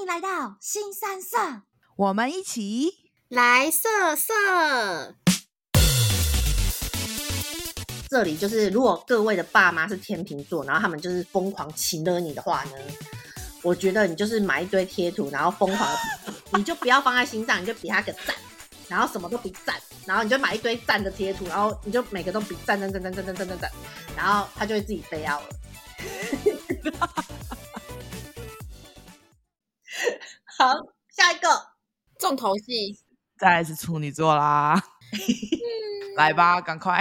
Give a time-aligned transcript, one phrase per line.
[0.00, 1.36] 欢迎来到新三色，
[1.94, 2.88] 我们一起
[3.28, 4.32] 来色色。
[8.08, 12.72] 这里就是，如果各位的爸妈是天秤座，然后他们就是疯狂情勒你的话呢，
[13.60, 15.94] 我觉得你就是买一堆贴图，然后疯狂，
[16.56, 18.34] 你就不要放在心上，你就比他个赞，
[18.88, 19.76] 然后什么都比赞，
[20.06, 23.70] 然后你就买一堆赞的贴图，然后你就每个都比赞赞赞赞赞赞赞赞赞，
[24.16, 25.48] 然后他就会自己飞奥了。
[30.60, 30.74] 好，
[31.08, 31.48] 下一个
[32.18, 32.94] 重头戏，
[33.38, 34.78] 再来是处女座啦。
[36.16, 37.00] 来吧，赶快。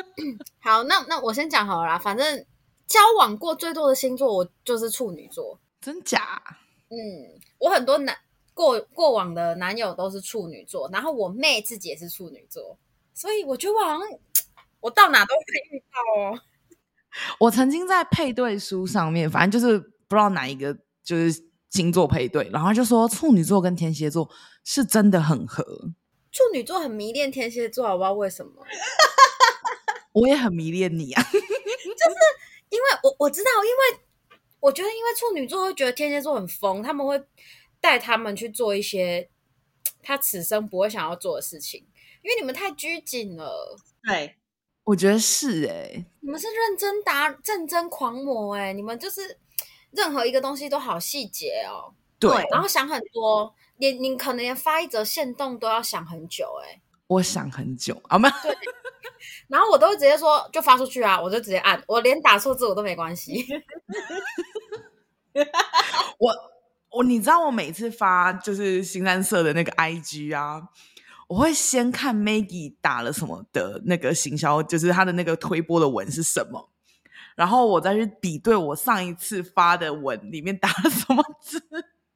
[0.60, 1.98] 好，那那我先讲好了啦。
[1.98, 2.44] 反正
[2.86, 5.58] 交往过最多的星座，我就是处女座。
[5.80, 6.42] 真假？
[6.90, 8.14] 嗯，我很多男
[8.52, 12.78] 过过往的男友都是处女座，然后我妹自己也是处女座，
[13.14, 14.00] 所以我觉得我好像
[14.80, 16.40] 我到哪都会遇到哦。
[17.40, 21.48] 我曾经在配对书上面，反正就是不知道哪一个就是。
[21.70, 24.28] 星座配对，然后就说处女座跟天蝎座
[24.64, 25.64] 是真的很合。
[26.32, 28.52] 处女座很迷恋天蝎座，我不知道为什么。
[30.12, 32.16] 我也很迷恋你啊，就是
[32.70, 34.04] 因为我我知道，因为
[34.58, 37.22] 我觉得，因为处女座会觉得天蝎座很疯，他们会
[37.80, 39.30] 带他们去做一些
[40.02, 41.86] 他此生不会想要做的事情，
[42.22, 43.76] 因为你们太拘谨了。
[44.02, 44.36] 对，
[44.82, 49.38] 我觉得是哎、欸，你们是认真打认真狂魔哎、欸，你们就是。
[49.92, 58.00] 任何一个东西都好细节哦，对，然后想很多，连你可能连发一则线动都要想很久，哎，我想很久。
[58.08, 58.56] 啊，没有，对，
[59.48, 63.46] 然后我都会直接说就发出去啊，我就直接按，我连打错字我都没关系。
[66.18, 66.34] 我
[66.90, 70.68] 我你知道我每次发就是新三色的那个 IG 啊，
[71.28, 76.68] 我会先看 Maggie 打了什么的那个行销，就是他的那个推播的文是什么。
[77.40, 81.58] 然后我再去比对我上一次发的文里面打了什么字，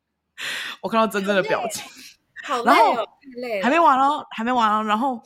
[0.82, 1.82] 我看到真正的表情，
[2.44, 4.84] 好累，好累哦，累还没完哦，还没完哦。
[4.84, 5.18] 然后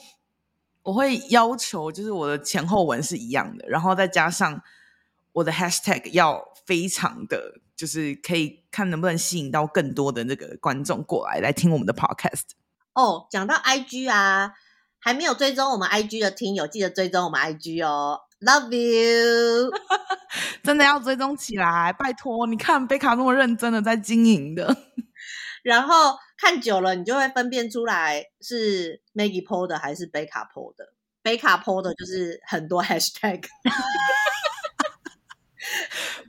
[0.84, 4.62] 我会要求，就是我的前后文是一样的，然后再加上
[5.32, 12.50] 我的 hashtag 要非常的，就是可以看能不能吸引到更多的那个观众过来来听我们的 podcast。
[12.92, 14.52] 哦，讲到 IG 啊，
[15.00, 18.20] 还没有追踪我们 IG 的听友，记得追踪我们 IG 哦。
[18.40, 19.68] Love you，
[20.62, 22.46] 真的要追踪起来，拜托！
[22.46, 24.76] 你看贝卡那么认真的在经营的，
[25.64, 30.92] 然后看久了，你就会分辨出来是 Maggie po 的还是贝卡 po 的。
[31.20, 33.42] 贝卡 po 的就是很多 hashtag，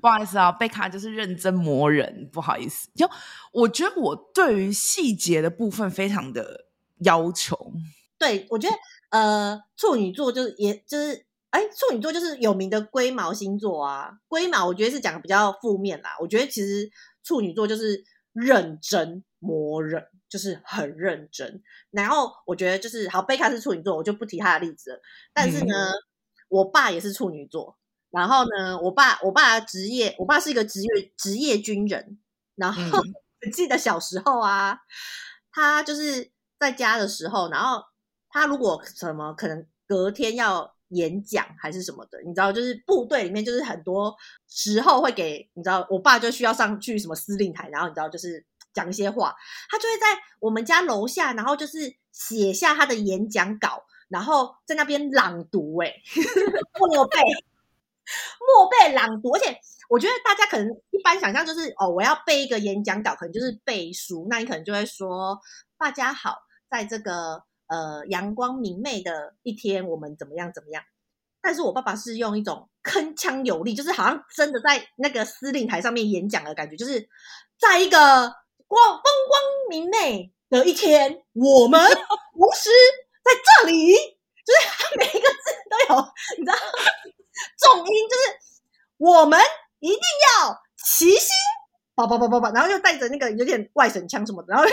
[0.02, 2.90] 不好意思啊，贝卡就是认真磨人，不好意思。
[2.96, 3.08] 就
[3.52, 6.66] 我觉得我对于细节的部分非常的
[7.02, 7.72] 要求。
[8.18, 8.76] 对，我觉得
[9.12, 11.29] 呃，处女座就是也就是。
[11.52, 14.12] 哎，处女座就是有名的龟毛星座啊。
[14.28, 16.16] 龟毛，我觉得是讲的比较负面啦。
[16.20, 16.88] 我觉得其实
[17.24, 21.64] 处女座就是认真磨人，就是很认真。
[21.90, 25.02] 然后我觉得就是好，贝卡是处女座，我就不提他的例子了。
[25.34, 25.94] 但是呢，嗯、
[26.50, 27.80] 我爸也是处女座。
[28.12, 32.20] 然后呢，我爸我爸职业，我爸是一个职业职业军人。
[32.56, 32.80] 然后
[33.52, 34.78] 记得小时候啊，
[35.52, 36.30] 他就是
[36.60, 37.82] 在家的时候，然后
[38.30, 40.76] 他如果什么可能隔天要。
[40.90, 44.16] 演讲还是什么的，你知道，就是部队里面，就是很多
[44.48, 49.36] 时候会给你知道，我爸就需要上去什么司令台，然后你知道，就是讲一些话，
[49.70, 55.94] 他就会在我们家楼下，然后就是写下他的演讲稿，然后在那边朗读，哎，
[56.80, 57.18] 默背，
[58.40, 59.56] 默背朗读，而且
[59.90, 65.40] 我觉得大家可能一般想象就是哦，我要背一个演讲稿，可能就是背书，那你可能就会说
[65.78, 66.40] 大家好，
[66.70, 67.44] 在这个。
[67.70, 70.84] 呃，阳光明媚的一天，我们怎么样怎么样？
[71.40, 77.08] 但是我爸爸是用一种铿锵有力，就是好像真的在那个司令台上面演讲的感觉，就是
[77.60, 78.00] 在一个
[78.68, 82.72] 光风光明媚的一天，我们同时
[83.24, 83.32] 在
[83.62, 86.02] 这里，就是他每一个字都有，
[86.40, 86.58] 你知道，
[87.60, 88.38] 重音就是
[88.98, 89.40] 我们
[89.78, 90.00] 一定
[90.40, 91.30] 要齐心，
[91.94, 94.68] 叭叭叭叭叭，然后又带着那个有点外省腔什么的，然后。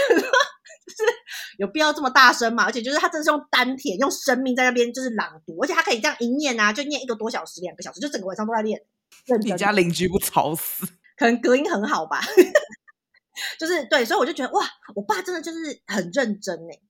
[0.86, 1.12] 就是
[1.58, 2.64] 有必要这么大声嘛？
[2.64, 8.80] 而且就是他真的是用丹田、用生命在那边就是朗读，而且他可以这样一念啊，就念一个多小时、两个小时，就整个晚上都在练。
[9.42, 10.86] 你家邻居不吵死？
[11.16, 12.20] 可能隔音很好吧。
[13.58, 16.80] 就是对，所以我就觉得哇，我爸真的就是很认真哎。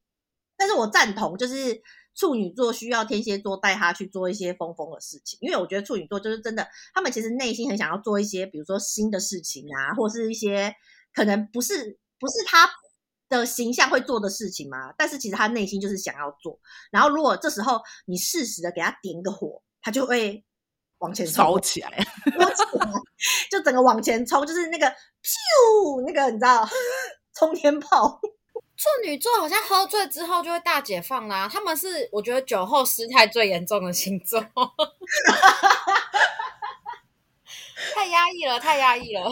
[0.56, 1.80] 但是我赞同，就是
[2.14, 10.74] 处女座需要天蝎座带他去做一些疯疯的事情，因为我觉得处女座就是真的，他们其实内心很想要做一些，比如说新的事情啊，或是一些
[11.14, 12.68] 可能不是不是他。
[13.28, 14.92] 的形象会做的事情吗？
[14.96, 16.58] 但是其实他内心就是想要做。
[16.90, 20.44] 然后如果这时候你适时的给他点个火，他就会
[20.98, 22.06] 往前烧起来，
[23.50, 26.68] 就整个往前冲，就是那个咻，那个你知道，
[27.34, 28.20] 冲天炮。
[28.76, 34.38] 处女座好像喝醉之后就会大解放啦，他们是我觉得酒后失态最严重的星座，
[37.94, 39.30] 太压抑了，太压抑了。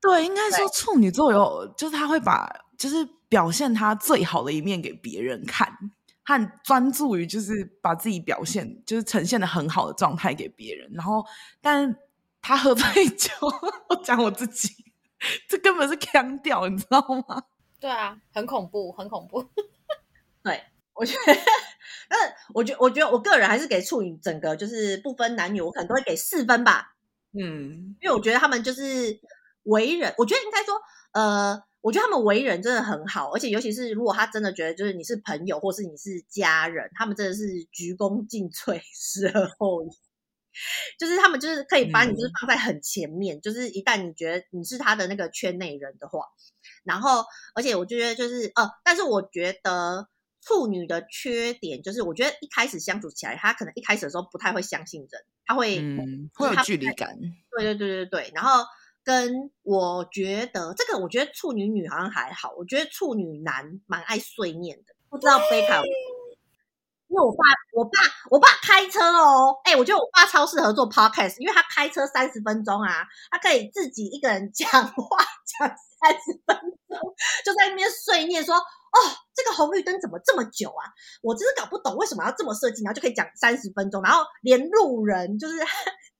[0.00, 5.76] 对，应该说处女座有，就是他会把，就是表现他最好的一面给别人看，
[6.24, 10.90] 他很专注于就是把自己表现，就是呈现的很好的状态给别人。
[10.92, 11.24] 然后，
[11.60, 11.96] 但
[12.40, 13.30] 他喝醉酒，
[13.88, 14.68] 我讲我自己，
[15.48, 17.42] 这根本是腔调，你知道吗？
[17.80, 19.44] 对啊，很恐怖，很恐怖。
[20.42, 20.62] 对，
[20.94, 21.34] 我觉得，
[22.08, 26.94] 但是我觉得，我觉得我个人还是给处女整个就是不分男女，我可能都会给四分吧。
[27.32, 29.18] 嗯，因为我觉得他们就是
[29.64, 30.74] 为人，我觉得应该说，
[31.12, 39.88] 呃，我觉得他们为人真的很好，而且尤其是如果他真的觉得就是你是朋友或是你是家人，他们真的是鞠躬尽瘁，死而后已。
[40.98, 46.20] 就是他们就是可以把你就是放在很前面，嗯、就是一旦你觉得你是他的那个圈内人的话。
[46.84, 47.22] 然后，
[47.54, 50.08] 而且我觉得就是呃，但是我觉得
[50.40, 57.14] 处女的缺点就是，我觉得一开始相处起来，他可能一开始的时候不太会相信人，他会、嗯、会有距离感。
[57.50, 58.32] 对对对对对。
[58.34, 58.64] 然后
[59.04, 65.82] 跟我觉得这个，我觉得处女女好像还好，我觉得处女男蛮爱碎念的，不知道贝卡。
[67.06, 67.90] 因为我爸，我爸，
[68.30, 76.56] 我爸开车哦，哎、欸，我觉得我爸超适合做 podcast，因为他开车三十分钟啊，他可以自己一个人讲话讲三十分
[76.88, 76.98] 钟，
[77.44, 78.98] 就在那边碎念说，哦，
[79.32, 80.90] 这个红绿灯怎么这么久啊？
[81.22, 85.54] 我真是搞不懂为什么要这么设计，然后就可以讲三十分钟，然后连路人就是。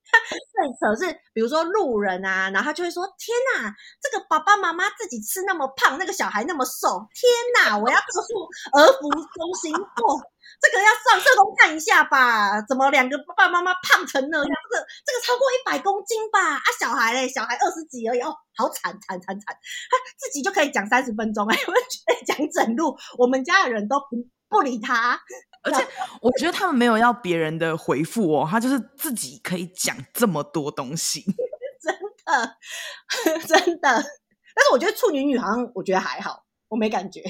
[0.54, 7.76] 最扯是，比如说路人啊，然后他就会说：“天哪，这个爸爸妈妈自己吃那么胖，那个小孩那么瘦，天哪！
[7.78, 10.20] 我要告诉儿福中心，哦，
[10.60, 12.62] 这个要上社工看一下吧？
[12.62, 14.48] 怎么两个爸爸妈妈胖成那样？
[14.70, 16.54] 这个这个超过一百公斤吧？
[16.54, 19.56] 啊，小孩嘞，小孩二十几而已，哦，好惨惨惨惨！
[19.90, 23.96] 他自己就可以讲三十分钟，哎，我觉得讲整路，我们家的人都
[24.54, 25.20] 不理他。”
[25.64, 25.86] 而且
[26.20, 31.24] 我觉得他们没有要别人的回复哦，他就是自己可以讲这么多东西，
[31.82, 32.56] 真的
[33.48, 33.88] 真的。
[34.56, 37.22] 但是我觉得处女女好像我觉得还好，我没感觉。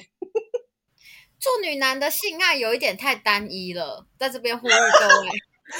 [1.38, 5.28] 处女男的性爱有一点太单一了，在这边呼吁各位，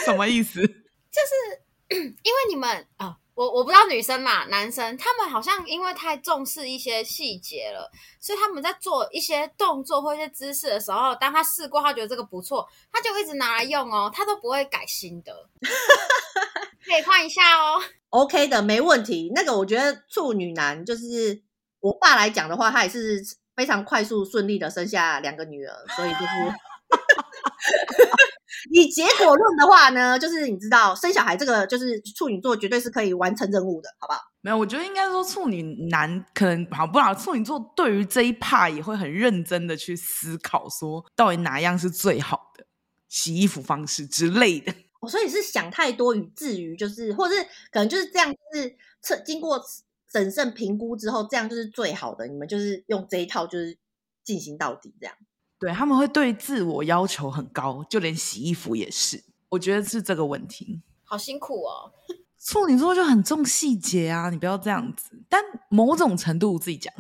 [0.04, 0.60] 什么意思？
[0.62, 1.64] 就是
[1.98, 3.06] 因为你们啊。
[3.06, 7.90] 哦我我不知道女生嘛，男生他们好像因为太重视一些细节了，
[8.20, 15.32] 所以他们在做一些动作或一些姿势的时候，当他试过，他觉得这个不错，他就一直拿来用哦，他都不会改新的，
[16.86, 17.82] 可以换一下哦。
[18.10, 19.32] OK 的，没问题。
[19.34, 21.42] 那个我觉得处女男就是
[21.80, 23.20] 我爸来讲的话，他也是
[23.56, 26.24] 非常快速顺利的生下两个女儿，所以就是。
[28.70, 34.20] 以结果论的话呢，就是你知道生小孩这个，就是处女座绝对是可以完成任务的，好不好？
[34.40, 37.14] 没有，我觉得应该说处女男可能好不好？
[37.14, 42.66] 处女座对于这一 part 也会很认真的去思考，说到底哪样是最好的
[43.08, 44.72] 洗衣服方式之类的。
[45.00, 49.62] 哦，所以是想太多，以至于就是，或者是可能就是这样，是测经过
[50.12, 52.26] 审慎评估之后，这样就是最好的。
[52.26, 53.78] 你们就是用这一套，就是
[54.22, 55.14] 进行到底这样。
[55.58, 59.22] 对，他们会对自我要求很高，就连洗衣服也是。
[59.50, 60.82] 我觉得是这个问题。
[61.04, 61.92] 好辛苦哦，
[62.44, 65.10] 处女座就很重细节啊，你不要这样子。
[65.28, 66.92] 但某种程度，我自己讲，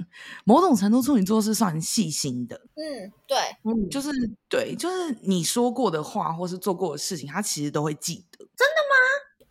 [0.44, 2.56] 某种程度处女座是算细心的。
[2.76, 4.10] 嗯，对，嗯，就是
[4.48, 8.38] 对，就是你说过的话或是做过的事情，他其实都会记得。
[8.38, 8.94] 真的吗？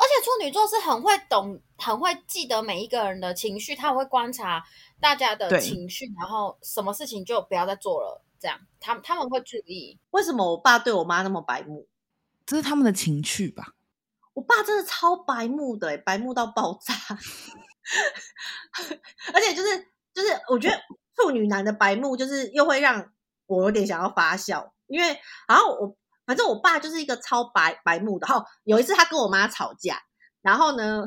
[0.04, 4.62] 而且处女座是很会懂、很会记得每一个人的情绪，他会观察
[5.00, 8.22] 大家的情绪，然后什么事情就不要再做了。
[8.38, 9.98] 这样，他他们会注意。
[10.12, 11.88] 为什么我爸对我妈那么白目？
[12.46, 13.76] 这是他们的情趣吧？
[14.34, 16.94] 我爸真的超白目的，白目到爆炸。
[19.34, 20.78] 而且就是就是，我觉得
[21.16, 23.10] 处女男的白目，就是又会让
[23.46, 25.18] 我有点想要发笑，因为
[25.48, 28.28] 然后我反正我爸就是一个超白白目的。
[28.28, 30.02] 然后有一次他跟我妈吵架，
[30.42, 31.06] 然后呢，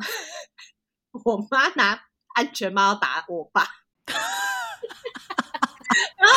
[1.25, 2.01] 我妈拿
[2.35, 3.67] 安全帽打我爸，
[6.19, 6.37] 然后。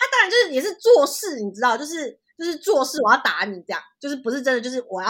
[0.00, 5.08] 他当然就是也是做事，你知道，就是就是做事，我要打你这样，就是不是真的，就是我要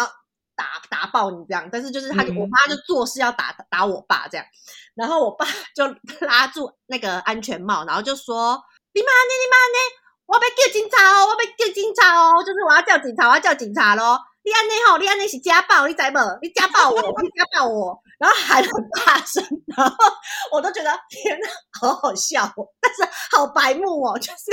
[0.56, 1.68] 打打爆你这样。
[1.70, 4.47] 但是就是他，嗯、我妈就做事要打打我爸这样，
[4.94, 5.44] 然后我爸
[5.76, 5.87] 就
[6.26, 8.58] 拉住那个安全帽，然后就说
[8.94, 9.32] ：“你妈呢？
[9.42, 9.76] 你妈呢？
[10.28, 11.25] 我要叫警察哦！
[11.25, 12.44] 我要叫警察哦！
[12.44, 14.20] 就是我要叫警察，我要叫警察咯。
[14.44, 14.99] 你安呢吼？
[14.99, 15.87] 你安呢是家暴？
[15.88, 16.18] 你知不？
[16.42, 17.00] 你家暴我！
[17.23, 17.99] 你家暴我！
[18.18, 19.42] 然后喊很大声，
[19.75, 19.97] 然后
[20.52, 21.49] 我都觉得天哪，
[21.80, 24.50] 好好笑哦，但是好白目哦，就是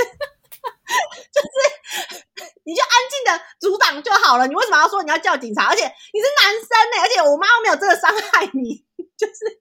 [1.34, 2.24] 就是，
[2.64, 4.46] 你就安静的阻挡就好了。
[4.46, 5.66] 你为什么要说你要叫警察？
[5.66, 8.82] 而且你是男生呢，而且我妈又没有真的伤害你，
[9.18, 9.60] 就是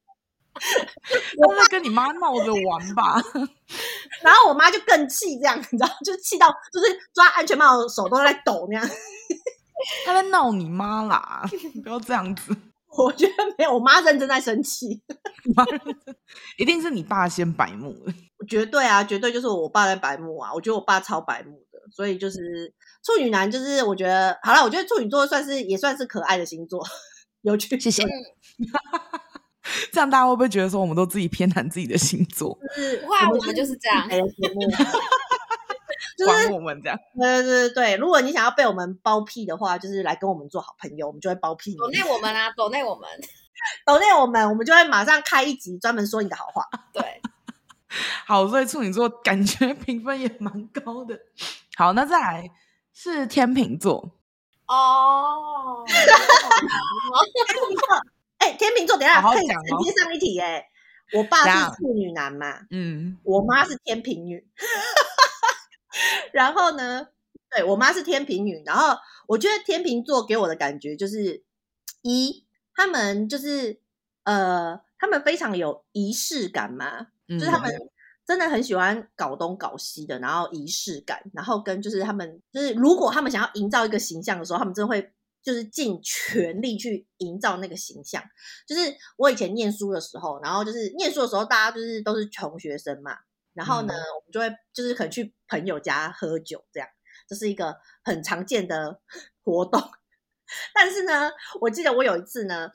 [1.48, 3.22] 我在跟你妈闹着玩吧。
[4.24, 8.90] 然后我妈就更气，这样你知道，就气到就是抓安全帽的手都在抖那样。
[10.06, 11.44] 他在闹你妈啦！
[11.84, 12.56] 不要这样子。
[12.98, 15.02] 我觉得没有，我妈认真在生气。
[16.58, 18.14] 一定是你爸先白目了。
[18.48, 20.54] 绝对啊，绝对就是我爸在白目啊！
[20.54, 24.64] 我觉得我爸超白目的，所以就是处女男，就是我觉得好了。
[24.64, 26.82] 我觉得处女座算是也算是可爱的星座，
[27.44, 27.78] 有趣。
[27.78, 28.04] 谢谢。
[29.92, 32.58] 这样大家会不会觉得说我们都自己偏袒自己的星座？
[32.76, 34.08] 就是哇，我们就是这样。
[36.18, 41.78] 就是 管我们这样，对对对对，如果你想要被我们包庇的话，就是来跟我们做好朋友，我们就会包庇你。
[41.78, 43.10] 抖内我们啊，抖内我们，
[43.86, 46.64] 抖内我们，我们就会马上开一集专门说你的好话。
[46.94, 47.22] 对，
[48.26, 51.20] 好，所以处女座感觉评分也蛮高的。
[51.76, 52.50] 好，那再来
[52.94, 54.14] 是天秤座
[54.68, 55.84] 哦。
[58.46, 59.48] 哎、欸，天秤座，等一下可以
[59.84, 60.66] 接上一题哎、欸。
[61.14, 64.48] 我爸是处女男嘛，嗯，我妈是天平女。
[66.34, 67.08] 然后呢，
[67.50, 68.96] 对，我妈是天平女，然后
[69.28, 71.44] 我觉得天秤座给我的感觉就是
[72.02, 73.80] 一，他们就是
[74.24, 77.72] 呃，他们非常有仪式感嘛，嗯、就是他们
[78.28, 85.14] 真的很喜欢搞东搞西的，然后仪式感，然后跟就是他们就是如果他们想要营造一个形象的时候，他们真的会
[85.46, 88.22] 就是尽全力去营造那个形象。
[88.68, 88.82] 就是
[89.16, 93.16] 我以前念书的时候，然后就是念书的时候，大家就是都是穷学生嘛。
[93.54, 96.90] 然后呢，嗯、我们就会就是可能去朋友家喝酒，这样
[97.30, 99.00] 这是一个很常见的
[99.46, 99.82] 活动。
[100.74, 102.70] 但是呢，我记得我有一次呢，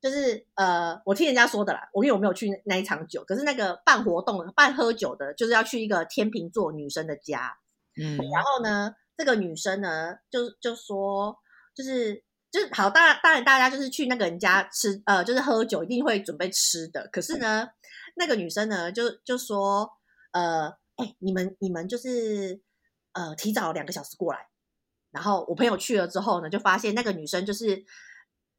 [0.00, 7.56] 就是呃，我听人家说的啦，我因为我没有去那一场酒，可是那个办活动、办喝酒的，就是要去一个天秤座女生的家。
[7.96, 11.38] 嗯，然后呢，这个女生呢，就就说，
[11.74, 17.08] 就是就是好，当然当然大家就是去那个人家吃，呃，就是喝酒一定会准备吃的。
[17.12, 17.68] 可是呢，
[18.16, 19.90] 那个女生呢，就就说。
[20.34, 20.66] 呃，
[20.96, 22.60] 哎、你们你们就是
[23.12, 24.48] 呃提早两个小时过来，
[25.12, 27.84] 然后我朋友去了之后呢，就发现那个女生就是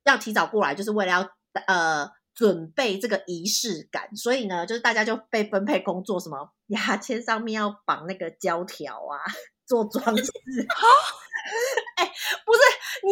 [0.05, 1.29] 要提早过来，就是为了要
[1.67, 9.19] 呃准备这个仪式感，所以呢，就是大家就被分配工作，什么牙签上面要绑那个胶条啊，
[9.67, 10.31] 做装饰。
[10.69, 10.87] 好
[11.97, 12.09] 哎、
[12.45, 12.53] 不，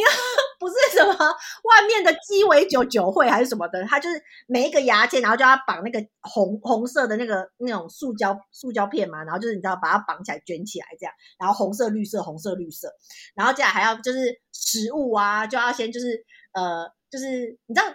[0.59, 12.89] 不是什么外面的鸡尾酒酒会还是什么的，他就是每一个牙签，然后就要绑那个红红色的那个那种塑胶塑胶片嘛，然后就是你知道把它绑起来卷起来这样，然后红色绿色红色绿色，
[13.35, 17.87] 然后接下来还要就是食物啊，就要先就是呃就是你知道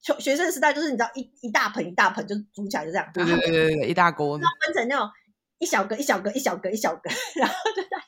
[0.00, 5.08] 学学生时代就是你知道一一大盆一大盆就煮起来就这样，对对对对，一大锅，然后分成那种
[5.58, 8.03] 一小格一小格一小格一小格，然后就大家。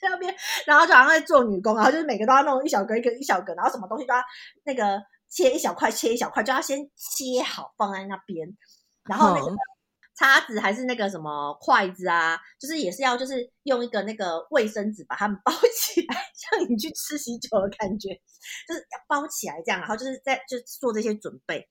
[0.00, 0.34] 在那边，
[0.66, 4.22] 然后就好像在做女工，然后就是每个都要弄一小格一个一小格，然后什么东西都要
[4.64, 8.48] 那个切一小块切一小块，就要先切好放在那边，
[9.04, 9.56] 然后那个
[10.16, 18.08] 叉子还是那个什么筷子啊，就是也是要就是用一个那个卫生纸把它们 包起来，像你去吃喜酒的感觉，
[18.66, 21.68] 就是要包起来这样，然后就是在就做这些准备，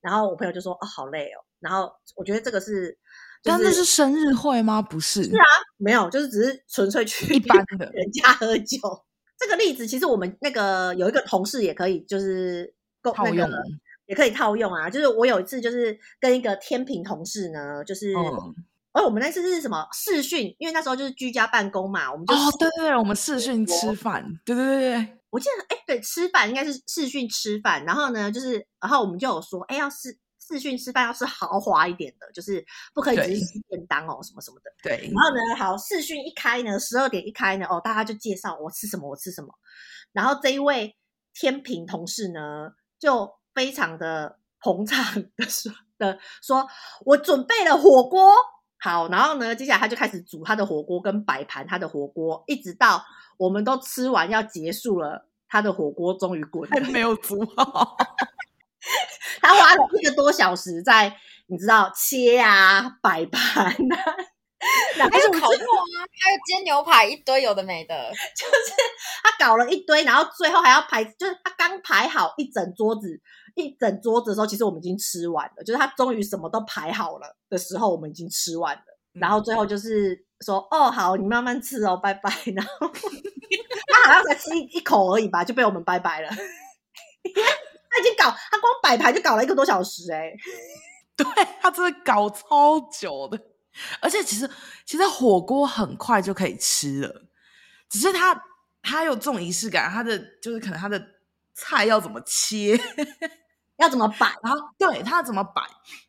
[0.00, 2.98] 然后我朋友就说哦好累哦，然后我觉得这个是。
[3.42, 4.82] 但那是生日会吗？
[4.82, 5.44] 不是，是啊，
[5.76, 8.78] 没有，就是只是纯粹去一般的 人家喝酒。
[9.38, 13.48] 这个例子其实我们那个有一个同事也可以，就是够套用，
[14.06, 14.90] 也可以套用啊。
[14.90, 18.52] 就是我有一次就是跟一个天平同事呢，就是，哦，
[18.92, 20.54] 哦，我们那次是什么视讯？
[20.58, 30.18] 因为那时候就是居家办公嘛，我们就哦，对对对，我们视讯吃饭，对对对对，我记得，哎，对，吃饭应该是视讯吃饭，然后呢，就是，然后我们就有说，哎，要是。
[30.48, 32.64] 视讯吃饭要是豪华一点的，就是
[32.94, 34.70] 不可以只是吃便当哦，什么什么的。
[34.82, 35.10] 对。
[35.12, 39.48] 然后呢，好，视讯一开呢，十二点一开呢，哦，大家就介绍我吃什么，我吃什么。
[40.12, 40.96] 然后这一位
[41.34, 46.66] 天平同事呢，就非常的捧场的说的说，
[47.04, 48.32] 我准备了火锅。
[48.80, 53.04] 好，然后呢，接下来他就开始煮他的火锅跟摆盘他的火锅，一直到
[53.36, 57.96] 我们都吃完要结束了，他的火锅终于滚了，还没有煮好。
[59.40, 61.16] 他花了一个多小时在，
[61.46, 63.74] 你知道切啊、摆盘啊，
[65.10, 68.72] 还有烤肉啊，还有煎牛排，一堆有的没的，就是
[69.22, 73.20] 他搞了一堆，然后最后还要排，就是他刚排好一整桌子，
[73.54, 82.88] 一整桌子的时候，其实我们已经吃完了，就是他终于什么都排好了的时候，我们已经吃完了，然后最后就是说，哦，好，你慢慢吃哦，拜拜，然后
[83.88, 86.30] 他好像才吃一一口而已吧，就被我们拜拜了。
[87.98, 90.36] 他已经搞，他光摆盘就搞了一个多小时哎、欸，
[91.16, 91.26] 对，
[91.60, 93.38] 他真的搞超久的，
[94.00, 94.48] 而且其实
[94.84, 97.22] 其实火锅很快就可以吃了，
[97.88, 98.40] 只是他
[98.82, 101.02] 他有这种仪式感，他的就是可能他的
[101.54, 102.78] 菜要怎么切，
[103.78, 105.62] 要怎么摆， 然后对他要怎么摆，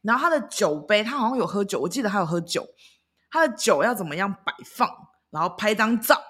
[0.03, 2.63] 然后他的酒杯他好像有喝酒，我记得他有喝酒，
[3.31, 4.87] 他的酒要怎么样摆放，
[5.31, 6.21] 然后拍张照，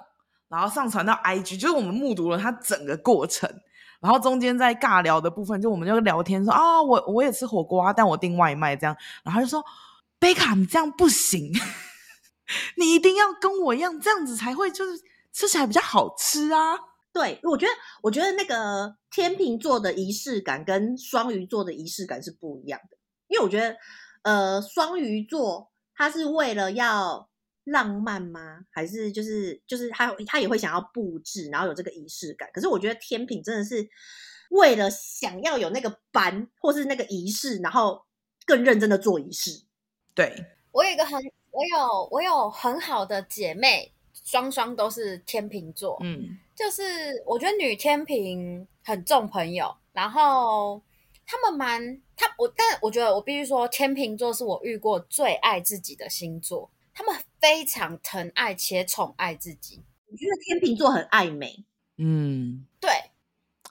[0.48, 3.50] 然后上传到 IG，就是我们目睹了他整个过程。
[4.00, 8.96] 然后中间在尬聊的部分，就我们就聊天说啊，我我也吃火锅啊，但我订外卖这样。
[9.24, 9.64] 然后就说，
[10.20, 11.52] 贝卡，你这样不行，
[12.78, 15.02] 你一定要跟我一样，这样子才会就是
[15.34, 16.78] 吃起来比较好吃啊。
[17.12, 23.76] 对，我觉得我觉得那个天秤座的仪式感跟双鱼座的仪式感是不一样的，因为我觉得
[24.22, 27.28] 呃双鱼座他是为了要。
[27.66, 28.66] 浪漫吗？
[28.72, 32.50] 还是就是就是他他也会想要布置，然后有这个仪式感。
[32.54, 33.88] 可是我觉得天平真的是
[34.50, 38.06] 为了想要有那个班或是那个仪式，然后
[38.46, 39.64] 更认真的做仪式。
[40.16, 46.00] 对，我有一个很我有我有很好的姐妹，双双都是天秤座。
[46.02, 50.82] 嗯，就是我觉得女天平很重朋友，然后
[51.26, 56.72] 他们蛮他我，但我觉得我必须说，天秤座是我遇过最爱自己的星座。
[57.00, 59.82] 他们非常疼爱且宠爱自己。
[60.12, 61.64] 我觉得天秤座很爱美，
[61.96, 62.92] 嗯，对，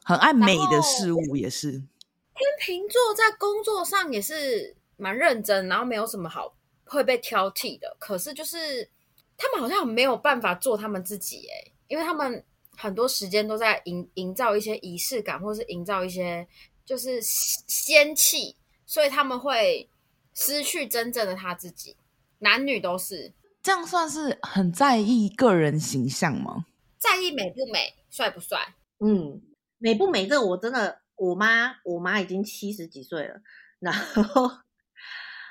[0.03, 1.73] 很爱美的事物也是。
[1.73, 6.55] 天秤座在工作上也是蛮认真，然后没有什么好
[6.87, 7.95] 会被挑剔的。
[8.01, 8.89] 可是就是
[9.37, 12.43] 他们好像没有办法做他们自己，哎，因为他们
[12.79, 16.49] 很多时间都在营营造一些仪式感，或是营造一些
[16.87, 18.57] 就是仙气，
[18.87, 19.91] 所以他们会
[20.33, 21.95] 失去真正的他自己。
[22.41, 26.67] 男女都是这样，算是很在意个人形象吗？
[26.97, 28.75] 在意美不美，帅不帅？
[28.99, 29.41] 嗯，
[29.79, 33.41] 美不美这个我真的，我妈我妈已经七十几岁了，
[33.79, 34.49] 然后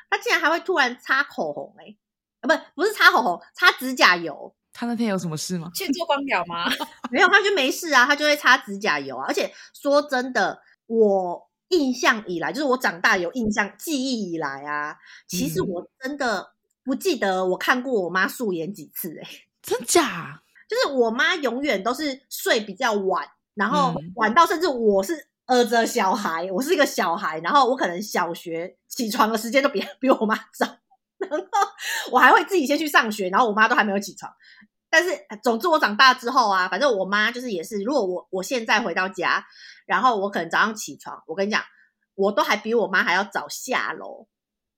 [0.10, 1.98] 她竟然还会突然擦口红哎、欸，
[2.42, 4.54] 啊不不是擦口红，擦指甲油。
[4.74, 5.72] 她那天有什么事吗？
[5.74, 6.70] 去做光疗吗？
[7.12, 9.26] 没有，她就没事啊，她就会擦指甲油啊。
[9.28, 16.40] 而且说真的，我印象以来，就是我长大有印象记忆以来啊，其实我真的。
[16.42, 16.48] 嗯
[16.88, 20.42] 不记得我看过我妈素颜几次哎、欸， 真假？
[20.70, 30.66] 就是我妈永远都是睡比较晚，然后晚到甚至我是儿子小孩，我是一个小孩，然后我可能小学起床的时间都比 比我妈早，
[31.20, 31.38] 然后
[32.14, 34.32] 我还会自己先去上学，然后我妈都还没有起床。
[34.90, 35.10] 但是
[35.44, 39.46] 总之我长大之后啊，反正我妈就是也是，如果我我现在回到家，
[39.86, 41.62] 然后我可能早上起床，我跟你讲，
[42.16, 44.26] 我都还比我妈还要早下楼。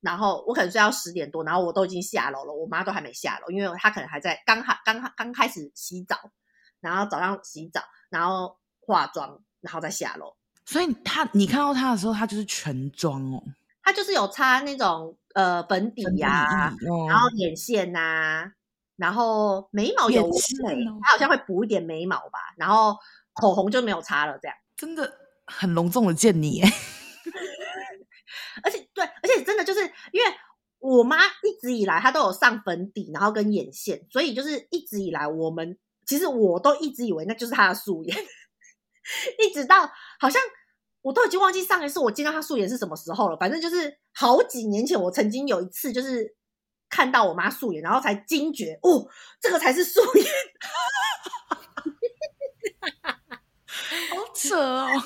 [0.01, 6.15] 然后我可能睡到十点多，然后我都已经下楼了，我妈都还没下楼，因为她可能还在刚还刚刚开始洗澡，
[6.79, 10.35] 然后早上洗澡，然后化妆，然后再下楼。
[10.65, 13.43] 所以她你看到她的时候，她就是全妆哦，
[13.83, 18.51] 她就是有擦那种呃粉底呀、啊，哦、然后眼线呐、啊，
[18.95, 20.57] 然后眉毛有线，
[21.01, 22.95] 她好像会补一点眉毛吧，然后
[23.33, 25.12] 口红就没有擦了，这样真的
[25.45, 26.65] 很隆重的见你耶。
[28.63, 30.34] 而且对，而且真的就是因为
[30.80, 38.17] 我妈一直以来她都有上粉底，然后跟眼线，所以就是一直以来我们其实我都一直以为那就是她的素颜，
[39.39, 40.41] 一直到好像
[41.02, 43.38] 我都已经忘记上一次我见到她素颜是什么时候了。
[43.38, 46.36] 反正就是好几年前，我曾经有一次就是
[46.89, 49.08] 看到我妈素颜，然后才惊觉哦，
[49.41, 50.25] 这个才是素颜，
[54.10, 55.04] 好扯哦。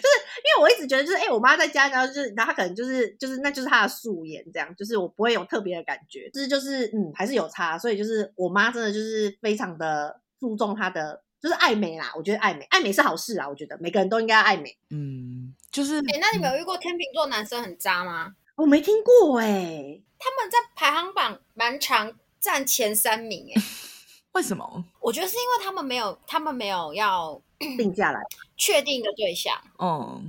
[0.00, 12.12] 就是因为我一直觉得，就是哎、欸，我妈在家，然后就是，然后她可能就是，就是那就是她的素颜，这样，就是我不会有特别的感觉，就是就是，嗯，还是有差，所以就是我妈真的就是非常的注重她的，就是爱美啦。
[12.16, 14.76] 我觉得爱美，爱美是好事啦，我觉得每个人都应该爱美。
[14.90, 18.34] 嗯，就是，哎、欸，那你们有遇过天秤座男生很渣吗？
[18.56, 23.66] 我没听过哎、欸，他们在排行榜蛮常占前三名哎、欸，
[24.32, 24.84] 为什么？
[25.00, 27.40] 我觉得是因为他们没有，他们没有要。
[27.76, 28.20] 定下来，
[28.56, 29.54] 确定的对象。
[29.78, 30.20] 哦，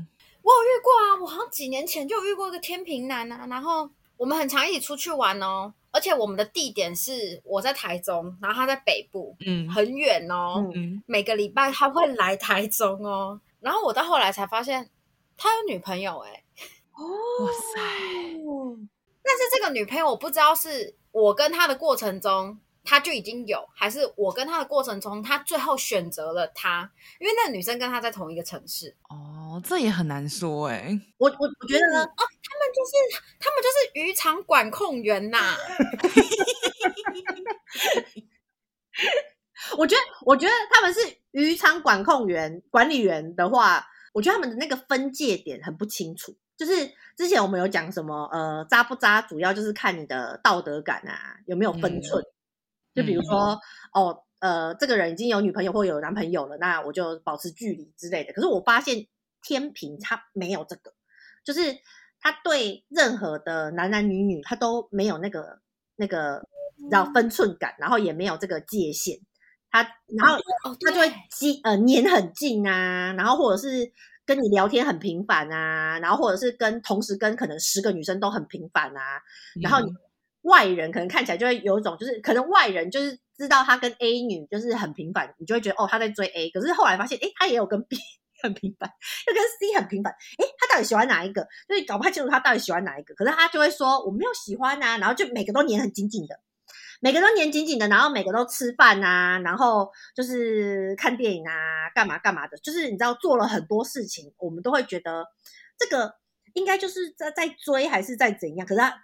[0.42, 3.46] 我有遇过啊，我好像几年前就遇过一个天平男啊。
[3.50, 10.70] 然后我们很常一起出去玩哦，而且我们的地点是我在台中，然后他在北部，嗯，很远哦。
[10.74, 13.40] 嗯，每个礼拜他会来台中哦。
[13.60, 14.90] 然后我到后来才发现
[15.38, 16.44] 他有女朋友哎。
[16.94, 17.04] 哦，
[17.44, 17.80] 哇塞！
[19.24, 22.60] 但是这个女朋友我不知道是我跟他的过程中。
[22.84, 28.98] 他就已经有，还是我跟他的过程中，他最后选择了他，因为那个女生跟他在同一个城市。
[29.10, 31.02] 哦，这也很难说哎、欸。
[31.18, 32.92] 我我我觉得呢，哦，他们就是
[33.40, 35.56] 他们就是渔场管控员呐。
[39.78, 41.00] 我觉得我觉得他们是
[41.32, 46.36] 渔场管控员管理员的话，我觉得他们的那个分界点很不清楚。
[46.58, 52.22] 就是之前我们有讲什么呃渣不渣，主要就是看你的道德感啊，有没有分寸。
[52.22, 52.26] 嗯
[52.94, 53.60] 就比如说，
[53.94, 58.34] 嗯、哦，呃，这个人已经有女朋友或有男朋友了，那我就保持距离之类的。
[58.34, 59.08] 可是我发现
[59.42, 60.94] 天平他没有这个，
[61.44, 61.78] 就是
[62.20, 65.60] 他对任何的男男女女他都没有那个
[65.96, 66.48] 那个
[66.92, 69.20] 道分寸感，然后也没有这个界限。
[69.72, 70.38] 他然后
[70.86, 73.92] 他就会近呃黏很近啊，然后或者是
[74.24, 79.20] 跟你聊天很频繁啊，然后或者是跟同时跟可能十个女生都很频繁啊，
[79.62, 79.80] 然后
[80.44, 87.98] 外人可能看起来就会有一种就是可能外人就是知道他跟 A 女就是很频繁，你就会觉得哦他在追 A，可是后来发现诶他也有跟 B
[88.42, 88.90] 很频繁，
[89.28, 91.48] 又跟 C 很频繁，诶他到底喜欢哪一个？
[91.68, 96.40] 就是搞不太清楚他到底喜欢哪一个，可是他就会说我没有喜欢啊，然后就每个都黏很紧紧的。
[97.02, 105.26] 每个都黏紧紧的，然后每个都吃饭啊，然后就是看电影啊，干嘛干嘛的，就是你知道做了很多事情，我们都会觉得
[105.78, 106.14] 这个
[106.54, 108.66] 应该就是在在追还是在怎样？
[108.66, 108.96] 可是他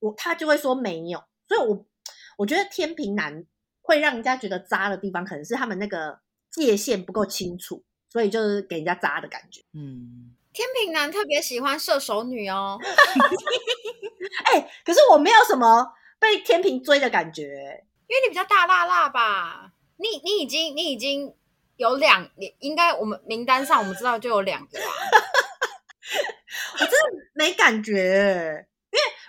[0.00, 1.86] 我他就会说没有，所以我
[2.38, 3.44] 我觉得天平男
[3.82, 9.62] 会让人家觉得渣的地方，可能是他们那个界限不够清楚，所以就是给人家渣的感觉。
[9.72, 12.78] 嗯，天平男特别喜欢射手女哦。
[14.46, 15.92] 哎、欸，可是我没有什么。
[16.18, 17.42] 被天平追的感觉，
[18.06, 19.70] 因为你比较大辣辣吧？
[19.98, 21.34] 你你已经你已经
[21.76, 22.26] 有两，
[22.60, 24.86] 应该我们名单上我们知道就有两个吧？
[26.72, 26.96] 我真的
[27.34, 28.66] 没感觉，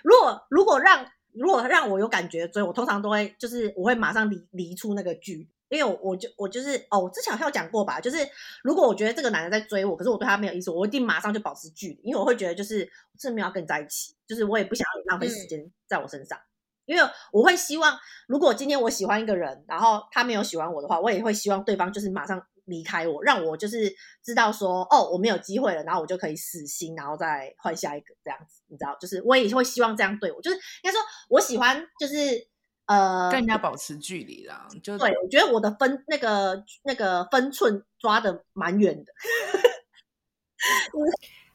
[0.08, 8.16] 如果如果让如果让我有感觉追，我通常都会就是我会马上离离出那个剧，因为我我就我就是哦，我之前好像有讲过吧，就是
[8.62, 12.80] 如果我觉得这个男的在追我，可是我对他没有意思，我一定马上就保持距离，因为我会觉得就是
[13.12, 16.38] 我真的没有要跟你在一起，就是我也不想要浪费时间在我身上。
[16.38, 16.48] 嗯
[16.88, 32.46] 因为我会希望，如果今天我喜欢一个人，然后他没有喜欢我的话，我也会希望对方就是马上离开我，让我就是知道说，哦，我没有机会了，然后我就可以死心，然后再换下一个这样子，你知道，就是我也会希望这样对我，就是应该说我喜欢就是
[32.86, 39.12] 呃跟人家保持距离啦，就对，我觉得我的分那个那个分寸抓的蛮远的。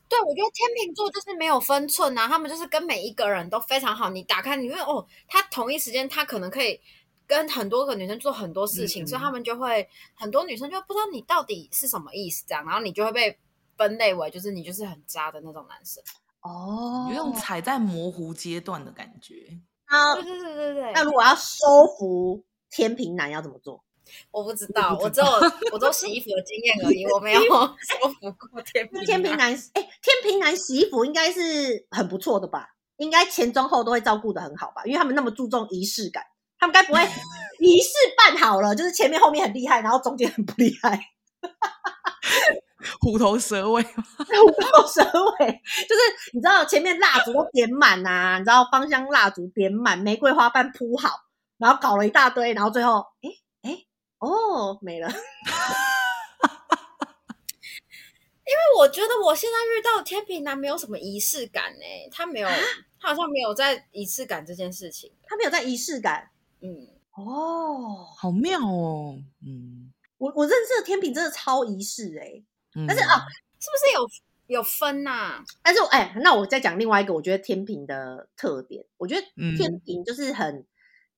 [0.09, 4.11] 对，我觉得天秤座就是没有分寸啊，他们就是跟每一个人都非常好。
[4.11, 6.79] 你打开，你会哦，他同一时间他可能可以
[7.33, 13.39] 跟很多个女生做很多事情，嗯、所以他们就会很多女生就不知道你到底是什么意思，这样，然后你就会被
[13.75, 16.03] 分类为就是你就是很渣的那种男生
[16.41, 19.57] 哦，有种踩在模糊阶段的感觉。
[19.85, 20.91] 啊，对对对对对。
[20.93, 23.83] 那如果要收服天平男要怎么做？
[24.29, 25.25] 我不知道，我只有
[25.71, 27.41] 我只有洗衣服的经验而已，我没有
[27.81, 29.03] 收服过天平。
[29.05, 32.75] 天平男，哎、欸，天平男洗衣服应该是很不错的吧？
[32.97, 34.83] 应该前中后都会照顾的很好吧？
[34.85, 36.23] 因为他们那么注重仪式感，
[36.63, 37.01] 他们该不会
[37.59, 40.97] 仪式办好了，就是前面后面很厉害，然后中间很不厉害，
[43.01, 51.09] 虎头蛇尾， 虎头蛇尾，就是你知道前面蜡烛都点满啊，你知道芳香蜡烛点满，玫瑰花瓣铺好，
[51.57, 53.29] 然后搞了一大堆，然后最后，哎、
[53.63, 53.83] 哎。
[54.19, 55.09] 哦，没了。
[58.45, 62.47] 因为我觉得我现在遇到的天秤男没有什么仪式感呢，他没有，
[63.01, 66.29] 他好像没有在仪式感这件事情，他没有在仪式感。
[66.63, 69.19] 嗯，哦，好妙哦。
[69.45, 72.41] 嗯，我我认识的天平真的超仪式哎，
[72.75, 73.19] 嗯、但是啊，
[73.59, 75.43] 是不是有有分呐、啊？
[75.61, 79.21] 但是哎，那我再讲另外一个，我觉得天平的特点，我觉得
[79.57, 80.65] 天平就是很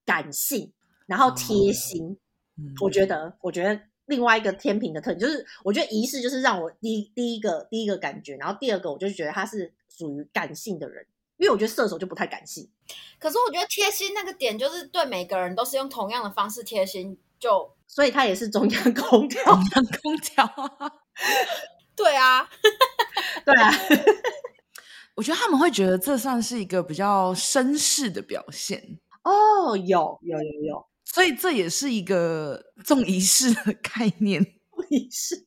[0.04, 0.74] 感性，嗯、
[1.06, 2.18] 然后贴心。
[2.58, 11.06] 嗯我觉得，我觉得另外一个天平的特点就是，我觉得仪式就是让我第一第一个第一个感觉，然后第二个我就觉得他是属于感性的人，
[11.38, 12.70] 因为我觉得射手就不太感性。
[13.20, 20.92] 可是我觉得贴心那个点就是对每个人都是用同样的方式贴心，就所以他也是中央空调，中央空调。
[21.96, 22.50] 对啊，
[23.46, 23.72] 对啊，
[25.16, 29.00] 我觉得他们会觉得这算是一个比较绅士的表现。
[29.24, 30.86] 哦，有有有有。
[31.06, 34.42] 所以这也是一个重仪式的概念，
[34.90, 35.46] 仪式，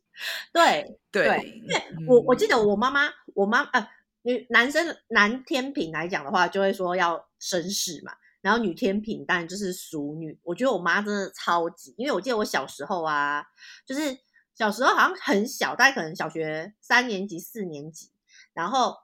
[0.50, 3.86] 对对，对因为我我记得我妈妈，我妈呃
[4.28, 8.12] 女男生男天平来讲的话，就会说要绅士嘛，
[8.42, 10.38] 然后女天平当然就是淑女。
[10.42, 13.42] 我觉得我妈真的超级，因为我记得我小时候啊，
[13.86, 14.18] 就是
[14.54, 18.10] 小时候好像很小，大概可能小学三年级、四年级，
[18.52, 18.94] 然后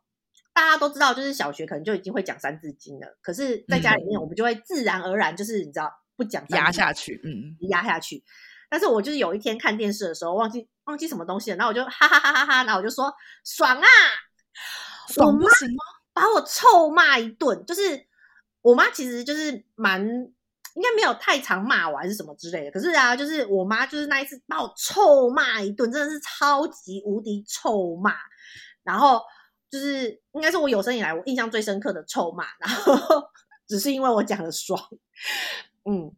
[0.52, 5.90] 大家都知道，就是小学可能就已经会讲三字经了，可是在家里面我们就会自然而然就是你知道。
[6.16, 8.22] 不讲压下去，嗯，压下去。
[8.70, 13.12] 但是我就是有一天看电视的时候，忘记忘记什么东西了，然后我就哈哈哈哈哈，然后我就说
[13.44, 13.88] 爽啊，
[15.08, 15.84] 爽不行吗？
[16.12, 17.64] 把我臭骂一顿。
[17.66, 18.06] 就是
[18.62, 22.70] 我妈其实就是蛮应该没有太常骂我还是什么之类的。
[22.70, 28.14] 可是啊，就是我妈就是那一次把我臭骂一顿，真的是超级无敌臭骂。
[28.82, 29.20] 然后
[29.70, 32.44] 就是应该是我有生以来我印象最深刻的臭骂。
[32.58, 32.94] 然后
[33.66, 34.78] 只是因为我讲的爽。
[35.84, 36.12] 嗯，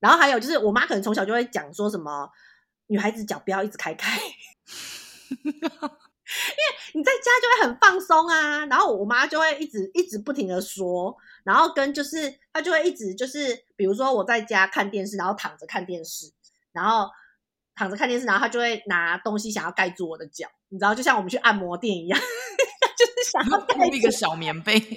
[0.00, 2.28] 然后还有就是，我妈可能从小就会讲说什么
[2.86, 4.20] 女孩子脚不要一直开开，
[6.24, 6.62] 因为
[6.94, 8.64] 你在家就会很放松啊。
[8.66, 16.32] 然后我妈就会一直一直不停的说，然后跟就是她就会一直就是，比如说我在家看电视，然后躺着看电视，
[16.72, 17.08] 然后
[17.74, 22.18] 躺着看电视，然后她就会拿东西想要盖住我的脚，你知道，就像我们去按摩店一样，
[22.98, 24.78] 就是想要 盖一个小棉被。
[24.80, 24.96] 对，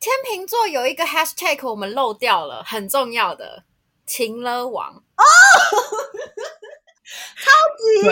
[0.00, 3.64] 天秤座有一个 hashtag 我们漏掉了，很重要的
[4.04, 5.22] 情勒王哦，
[7.36, 8.02] 超级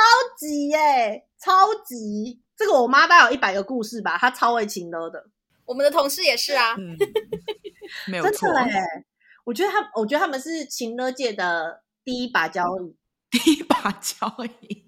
[0.00, 2.40] 超级耶，超级。
[2.56, 5.26] 这个我妈大概有一百个故事吧，她超会情勒的。
[5.66, 6.96] 我们的同事也是啊，嗯、
[8.06, 9.04] 没有错哎。
[9.44, 12.96] 我觉得他，我觉得他们是情勒界的第一把交椅，
[13.30, 14.26] 第一把交
[14.60, 14.84] 椅，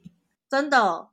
[0.48, 1.09] 真的，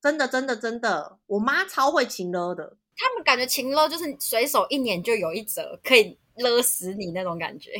[0.00, 2.76] 真的，真的，真的，我妈超会情勒的。
[2.96, 7.72] 他们感觉情勒就是随手一捻就有一折，可以勒死你那种感觉，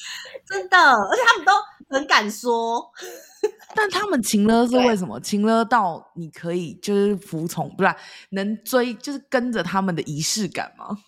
[0.46, 1.52] 真的，而且他们都
[1.88, 2.90] 很敢说。
[3.74, 5.20] 但他们情勒是为什么？
[5.20, 7.94] 情勒到你可以就是服从，不是
[8.30, 10.98] 能追，就是跟着他们的仪式感吗？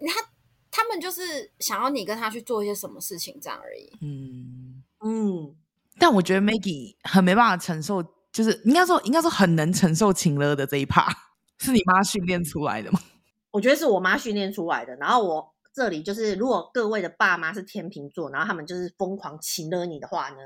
[0.00, 0.30] 他
[0.70, 3.90] 他们就是想要你跟他去做一些什么事情，这样而已。
[4.00, 5.56] 嗯嗯。
[5.98, 11.08] 但我觉得 Maggie 很没办法承受，就是应该说应该说很能承受情勒的这一趴，
[11.58, 13.00] 是你妈训练出来的吗？
[13.50, 14.94] 我觉得是我妈训练出来的。
[14.96, 20.36] 然后我这里就是，如果各位的爸妈是天秤座，然后他们就是疯狂亲了你的话呢？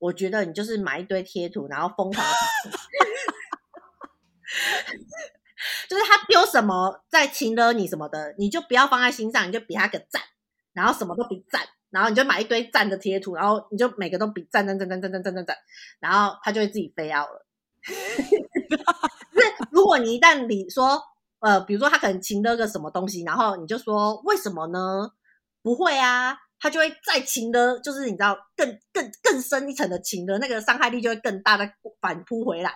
[0.00, 2.26] 我觉得你就是买一堆贴图，然后疯狂，
[5.88, 10.20] 就是他丢什么在亲了你什么的，你就不要放在心上，你就比他个赞，
[10.72, 15.56] 然后什么都比赞，然后你就买一堆赞的贴图，然后你就每个都比赞赞赞赞赞赞赞赞赞，
[16.00, 17.46] 然后他就会自己飞奥了。
[17.86, 17.94] 是
[19.70, 21.00] 如果你一旦你说，
[21.40, 25.10] 呃，比如说他可能情了个什么东西，然后你就说为什么呢？
[25.62, 26.38] 不会啊。
[26.62, 32.70] 他就会再情的，就是你知道更更更深一层的情的，那个伤害力就会更大，再反扑回来。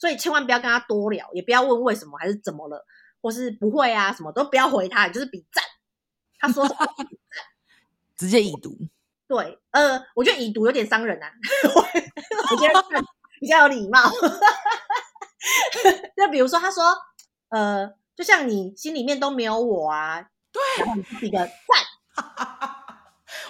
[0.00, 2.82] 所以千万不要跟他多聊，也不要问为什么还是怎么了，
[3.20, 5.62] 或是不会啊，什么都不要回他，就是比赞。
[6.38, 6.86] 他说什么
[8.16, 8.74] 直接已读。
[9.26, 11.28] 对，呃，我觉得已读有点伤人啊。
[12.50, 12.82] 我觉得
[13.40, 14.08] 比较有礼貌。
[16.16, 16.96] 就比如说，他说，
[17.50, 20.20] 呃，就像你心里面都没有我啊，
[20.52, 21.48] 对，然后你是一个赞。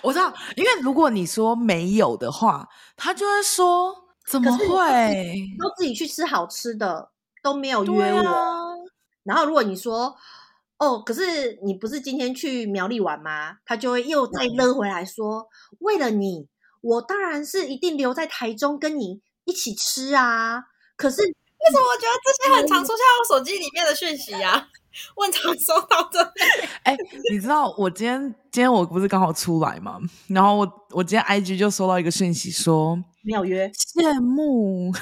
[0.02, 3.94] 我知道，因为如果你说没有的话，他就会说
[4.26, 5.46] 怎么会？
[5.58, 7.10] 都自己去吃好吃的，
[7.42, 8.28] 都没有约我。
[8.28, 8.66] 啊、
[9.24, 10.14] 然后如果你说
[10.78, 13.58] 哦，可是你不是今天去苗栗玩吗？
[13.64, 16.46] 他就会又再扔回来说，嗯、为了你，
[16.80, 20.64] 我当然是一定留在台中跟你一起吃啊。
[20.96, 21.22] 可是
[21.60, 24.68] 为什么我觉得这些很常出现在我手机里面的讯息啊？
[25.14, 26.32] 问常收到的，
[26.82, 26.98] 哎、欸，
[27.30, 29.98] 你知道我今天今天我不是刚好出来吗？
[30.28, 34.92] 然后我我今天 IG 就收到一个讯息说没有约，羡慕。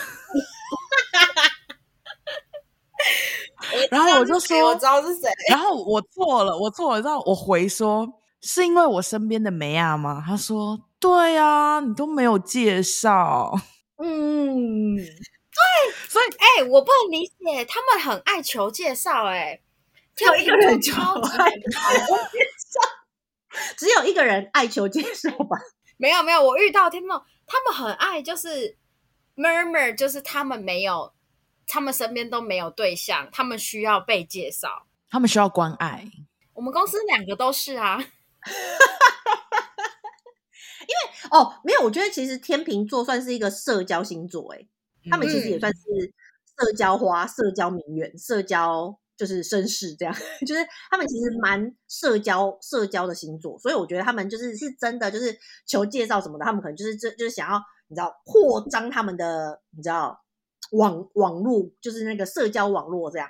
[3.90, 8.06] 然后我就说我知道是谁，然后我错了，我错了，然后我回说
[8.42, 10.22] 是因为我身边的梅亚吗？
[10.26, 13.52] 他说对啊，你都没有介绍，
[13.98, 14.96] 嗯，
[15.56, 19.60] 对，所以哎、欸，我不能理解，他们很爱求介绍、欸，哎。
[20.14, 22.80] 只有一个人超级爱求介绍，
[23.76, 25.58] 只有一个人爱求介绍吧？
[25.98, 28.78] 没有没有，我遇到听众，他们很爱，就是
[29.36, 31.12] murmur，就是他们没有，
[31.66, 36.10] 他们身边都没有对象，他们需要被介绍，他们需要关爱。
[36.54, 38.06] 我们公司两个都是啊， 因
[40.88, 44.66] 为哦，没有，我觉得其实天秤座算是一个社交星座，哎，
[45.10, 45.82] 他们其实也算是
[46.58, 48.98] 社交花、社交名媛、社交。
[49.18, 50.14] 就是绅士这样，
[50.46, 55.34] 就是他们其实蛮社交社交的星座，所以我觉得他们就是是真的，就是
[55.66, 60.22] 求介绍什么的，他们可能就是这就是想要你知道扩张他们的你知道
[60.72, 63.26] 网网络，就是那个社交网络这样。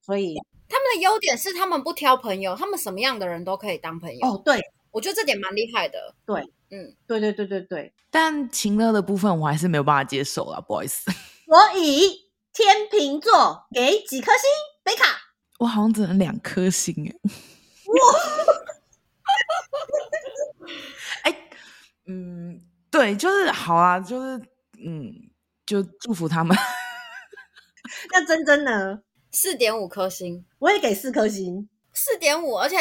[0.00, 0.34] 所以
[0.68, 4.26] 他们的优点是他们不挑朋友，他们什么样的人都可以当朋友。
[4.26, 4.58] 哦，对，
[4.90, 6.12] 我觉得这点蛮厉害的。
[6.26, 7.92] 对，嗯，对对对对对。
[8.10, 11.10] 但情乐的部分我还是没有办法接受啊，不好意思。
[11.46, 14.42] 所以天秤座给几颗星？
[14.82, 15.04] 贝卡，
[15.58, 17.14] 我好像只能两颗星哎。
[17.86, 17.96] 哇！
[21.24, 21.50] 哎、欸，
[22.06, 24.36] 嗯，对，就是好啊，就是
[24.84, 25.12] 嗯，
[25.66, 26.56] 就祝福他们。
[28.12, 29.02] 那珍珍呢？
[29.32, 32.56] 四点五颗星，我也给四颗星，四点五。
[32.58, 32.76] 而且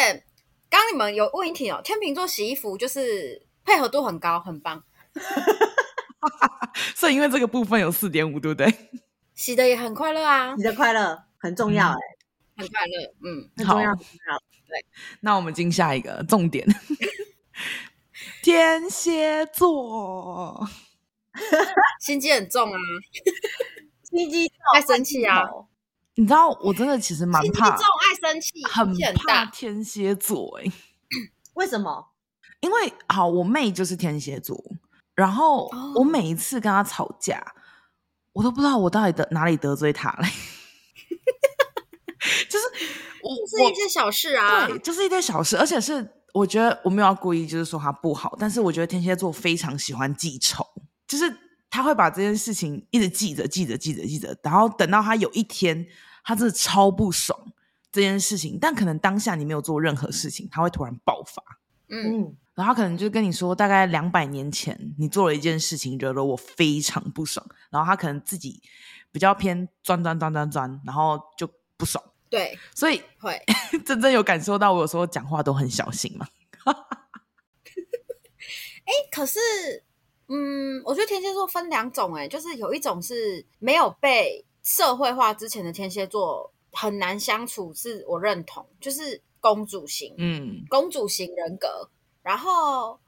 [0.69, 4.83] 刚刚你们有问一题哦，天秤座洗衣服就是配合度很高，很棒。
[6.95, 8.89] 所以因为这个部分有四点五，对不对？
[9.35, 11.97] 洗的也很快乐啊，洗的快乐很重要哎、欸。
[11.97, 12.17] 嗯
[12.59, 14.85] 很快乐，嗯，很重要，很重要，对。
[15.21, 16.67] 那我们进下一个重点，
[18.43, 20.67] 天蝎座，
[22.01, 22.77] 心机很重啊，
[24.03, 25.47] 心机爱生气啊。
[26.15, 29.45] 你知道，我真的其实蛮怕，心机重爱生气，很怕大。
[29.45, 30.69] 天蝎座哎、
[31.53, 32.11] 为什么？
[32.61, 34.61] 因为好，我妹就是天蝎座，
[35.15, 35.93] 然后哦。
[35.95, 37.41] 我每一次跟她吵架，
[38.33, 40.23] 我都不知道我到底得哪里得罪她了，
[42.49, 42.65] 就是
[43.69, 50.65] 一件小事啊，对，就是一件小事，而且是我觉得我没有要故意就是说她不好，但是我觉得天蝎座非常喜欢记仇，
[51.07, 51.33] 就是
[51.69, 55.87] 他会把这件事情一直记着、记着、记着、记着，然后等到他有一天
[56.23, 57.39] 他真的超不爽
[57.91, 61.43] 这件事情，但可能当下你没有做任何事情，他会突然爆发。
[61.91, 67.45] 嗯，嗯，然后他可能就跟你说，大概两百年前你做了一件事情，惹得我非常不爽。
[67.69, 68.61] 然后他可能自己
[69.13, 72.03] 比较偏钻钻钻钻钻，然后就不爽。
[72.29, 73.41] 对，所以会。
[73.87, 76.27] 真正有感受到，我有时候讲话都很小心嘛。
[78.83, 79.39] 哎，可是，
[80.27, 91.89] 嗯，我觉得天蝎座分两种，哎，就是有一种是没有被社会化之前的天蝎座很难相处，是我认同，就是公主型，嗯，公主型人格。
[92.29, 92.99] 然后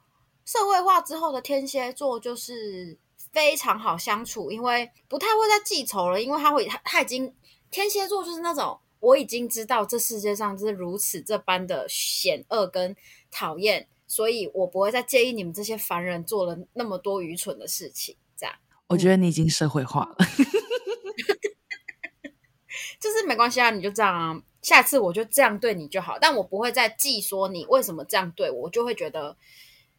[0.46, 2.98] 社会化之后的天蝎座就是
[3.32, 7.32] 非常好相处，因为不太会再记仇了，因为他会他他已经
[7.70, 12.96] 天蝎座就是那种我已经知道这世界上是如此这般的险恶跟
[13.30, 18.18] 讨厌，所以我不会再介意你们这些凡人做了那么多愚蠢的事情。
[18.36, 18.56] 这样
[18.88, 20.16] 我觉得你已经社会化了。
[23.00, 29.36] 就是没关系啊，你就这样啊，下次我就这样对你就好，但我不会再记说你为什么这样对我，我就会觉得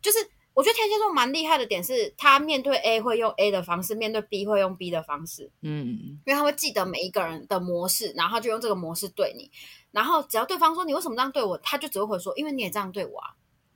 [0.01, 0.19] 就是。
[0.55, 9.51] 我觉得天蝎座蛮厉害的点是，他面对 A 会用 A 的方式，面对 B 会用 B 的方式，嗯，因为他会记得每一个人的模式，然后就用这个模式对你。
[9.93, 13.31] 然后只要对方说你为什么这样对我，他就只会回说因为你也这样对我啊，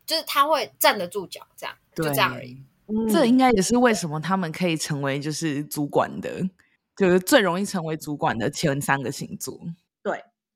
[0.04, 2.62] 就是他会站得住脚，这样就这样而已。
[2.88, 6.46] 嗯这应该也是为什么他们可以成为就是主管的，
[6.94, 9.58] 就是最容易成为主管的前三个星座。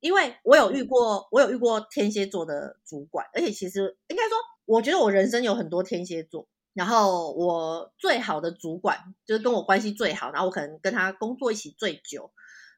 [0.00, 4.36] 对，因为我有遇过，我有遇过天蝎座的主管，而且其实应该说。
[4.66, 12.30] 我觉得我人生有很多天蝎座，然后我最好的主管就是跟我关系最好，然后我可能跟他工作一起最久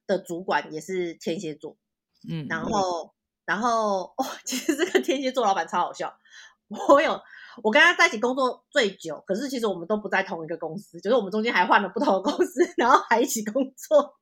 [0.07, 1.77] 的主管也是天蝎座，
[2.27, 3.13] 嗯，然后
[3.45, 6.15] 然后哦， 其实这个天蝎座老板超好笑，
[6.89, 7.21] 我有
[7.63, 14.15] 我跟他在一起工作最久，可是其实我们都不在同一个公司，就是我们中间还换了不同的公司， 然后还一起工作，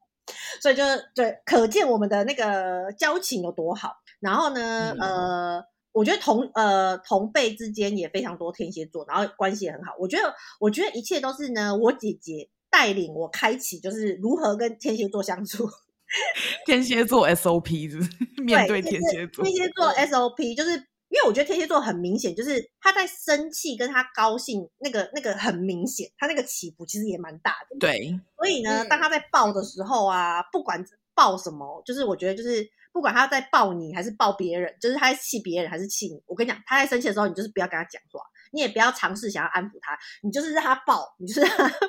[0.61, 3.93] 所以就是对，可见我们的那个交情有多好。
[4.21, 5.65] 然后呢，嗯、呃。
[5.93, 9.93] 我觉得同呃同辈之间也非常多天蝎座，然后关系也很好。
[9.99, 15.69] 我觉得我觉得一切都是呢，我姐姐带领我开启，就是如何跟天蝎座相处。
[16.65, 27.77] 天蝎座 SOP 是不是 面对天蝎座，天蝎座 SOP 就是因为我觉得天蝎座很明显，就是他在生气跟他高兴那个那个很明显，他那个起伏其实也蛮大的。
[27.79, 30.83] 对，所以呢，当他在抱的时候啊，不管
[31.15, 32.67] 抱什么，就是我觉得就是。
[32.93, 38.21] 不管他在抱你还是抱别人，就是他在气别人还是气你，我跟你讲，他在生气的时候，你就是不要跟他讲话，
[38.51, 41.87] 你也不要尝试想要安抚他，你就是让他抱，你就是让他爆，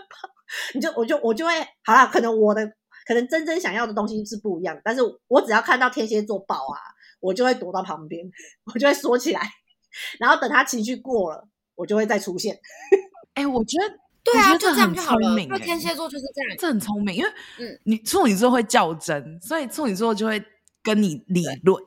[0.76, 1.54] 你就我就我就会
[1.84, 2.64] 好啦，可能我的
[3.08, 6.78] 可能真正想要的东西是不一样，但是我只要看到天蝎座抱啊，
[7.22, 8.30] 我就会躲到旁边，
[8.74, 9.42] 我就会缩起来，
[10.20, 12.60] 然后等他情绪过了，我就会再出现。
[13.36, 15.40] 哎、欸，我觉得对啊，就这样就好了。
[15.40, 17.30] 因为天蝎座就是这样，这很聪明，因为
[17.60, 20.44] 嗯，你处女座会较真，所以处女座就会。
[20.84, 21.80] 跟你理论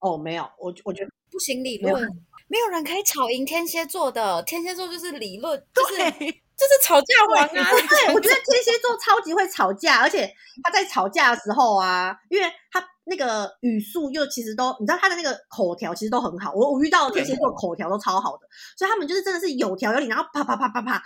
[0.00, 2.06] 哦，没有，我我觉得不行，理论没有，
[2.48, 4.42] 没有人可以吵赢天蝎座的。
[4.42, 7.70] 天蝎座就是理论，就是就是吵架王啊！
[7.88, 16.52] 对，我觉得天蝎座超级会吵架，而且他在吵架的时候啊，因为他那个语速又其实都，你知道他的那个口条其实都很好。
[16.54, 18.46] 我我遇到的天蝎座口条都超好的，
[18.76, 21.02] 所以他们就是真的是有条有理，然后啪啪啪啪啪，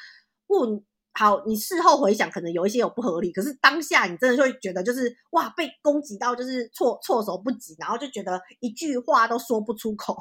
[0.47, 0.85] 不。
[1.19, 10.14] 好，你事后回想，可能有一些有不合理，可是当下你真的就会觉得，就是哇，被攻击到，就是措措手不及，然后就觉得一句话都说不出口。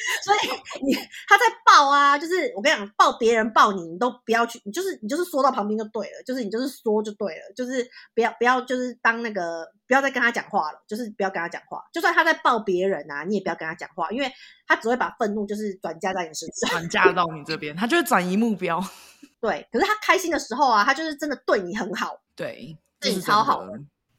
[0.24, 0.38] 所以
[0.86, 0.94] 你
[1.28, 14.32] 他在抱啊，就是我跟你讲，抱别人抱你，你都不要去，你就是你就是缩到旁边就对了，就是你就是缩就对了，就是不要不要就是当那个不要再跟他讲话了，就是不要跟他讲话，就算他在抱别人啊，你也不要跟他讲话，因为
[14.66, 18.82] 他只会把愤怒就是转嫁在你身上，转嫁到你这边，他就会转移目标。
[19.40, 23.72] 对，可是他开心的时候啊，他就是真的对你很好，对，对你超好的。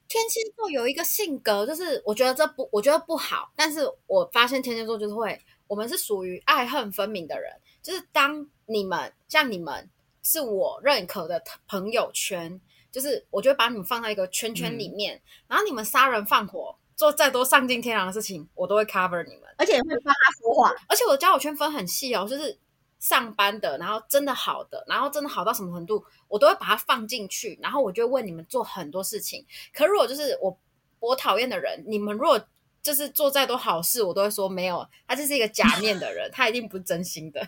[0.10, 5.40] 天蝎座有一个性格，就是我觉得这不，我觉得不好，但是我发现天蝎座就是会。
[5.74, 7.52] 我们是属于爱恨分明的人，
[7.82, 9.90] 就是当你们像你们
[10.22, 12.62] 是我认可的朋友圈，
[12.92, 20.72] 就是我就会把你们放在一个圈圈里面，嗯、然后你们杀人放火做再多丧尽天良的事情，我都会 cover 你们，而且会帮他说话。
[20.88, 22.56] 而且我的交友圈分很细哦，就是
[23.00, 29.44] 上班的，然后真的好的，然后真的好到什么程度，我都会把它放进去，然后我就会问你们做很多事情。
[29.74, 30.56] 可如果就是我
[31.00, 32.40] 我讨厌的人，你们如果
[32.84, 37.42] 就是做再多好事，我都会说没有，他就是一个假 面的人，他一定不是真心的，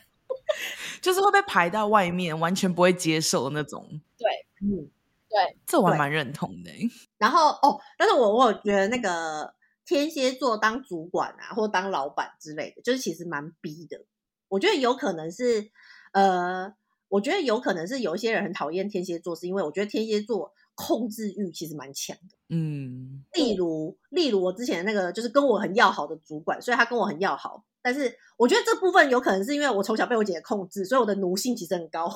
[1.02, 4.00] 就是会被排到外面，完全不会接受那种。
[4.18, 4.28] 对，
[4.62, 4.90] 嗯，
[5.30, 6.72] 对，这我还蛮认同的。
[7.18, 9.54] 然后哦，但是我我有觉得那个
[9.86, 14.06] 天蝎座当主管啊，或当老板之类的，就是其实蛮逼的。
[14.48, 15.70] 我觉得有可能是，
[16.14, 16.74] 呃，
[17.10, 22.38] 我觉得有可能是有一些人很讨厌天蝎座，是因为我觉得天蝎座控制欲其实蛮强的。
[22.50, 32.12] 嗯，例如，例如我之前那个就是跟我很要好的主管，所以他跟我很要好，但是我觉得这部分有可能是因为我从小被我姐姐控制，所以我的奴性其实很高。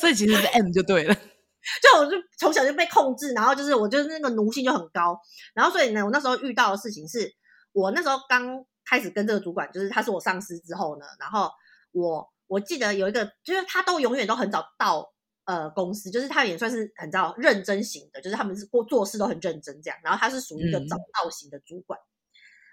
[0.00, 1.14] 所以其实是 M 就对了，
[1.82, 5.18] 就我就从小就被控制，然后就是我就是那个奴性就很高，
[5.54, 7.34] 然后所以呢，我那时候遇到的事情是
[7.72, 11.50] 我那时候刚开始跟这个主管，就是他是我上司之后呢，然后
[11.90, 15.12] 我我记得有一个，就是他都永远都很早到
[15.46, 21.98] 呃公司，就是他也算是很早认真型的，就是他们是过做事都很认真这样，然后他是属于一个早到型的主管。
[21.98, 22.04] 嗯、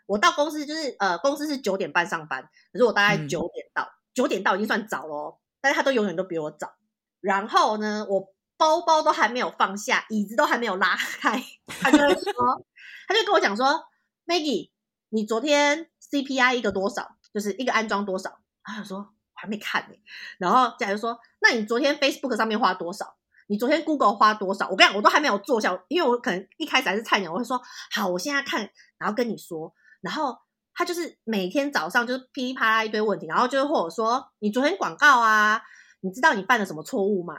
[0.07, 2.43] 我到公司就是呃公司是九点半上班，
[2.73, 6.73] 可是我大概九点到，九、嗯、点到已经算早咯，但是他都永远都比我早。
[7.21, 12.65] 然后呢，我包包都还没有放下，椅子都还没有拉开，他就会说，
[13.07, 13.81] 他就跟我讲说
[14.25, 14.71] ，Maggie，
[15.09, 17.15] 你昨天 CPI 一个多少？
[17.33, 18.39] 就是一个安装多少？
[18.63, 19.05] 他就说我
[19.43, 19.95] 还没看呢。
[20.39, 23.15] 然后假如说，那你昨天 Facebook 上面花多少？
[23.47, 24.69] 你昨天 Google 花多少？
[24.69, 28.61] 我跟你讲，我都还没有坐下，因为我可能一开始还是菜鸟，我会说好，我现在看，
[28.97, 29.73] 然后跟你说。
[30.01, 30.37] 然后
[30.73, 35.61] 他就是每天早上就是噼里啪啦一堆问题，然后就是或者说你昨天广告啊。
[36.05, 37.33] 你知道你犯了什么错误吗？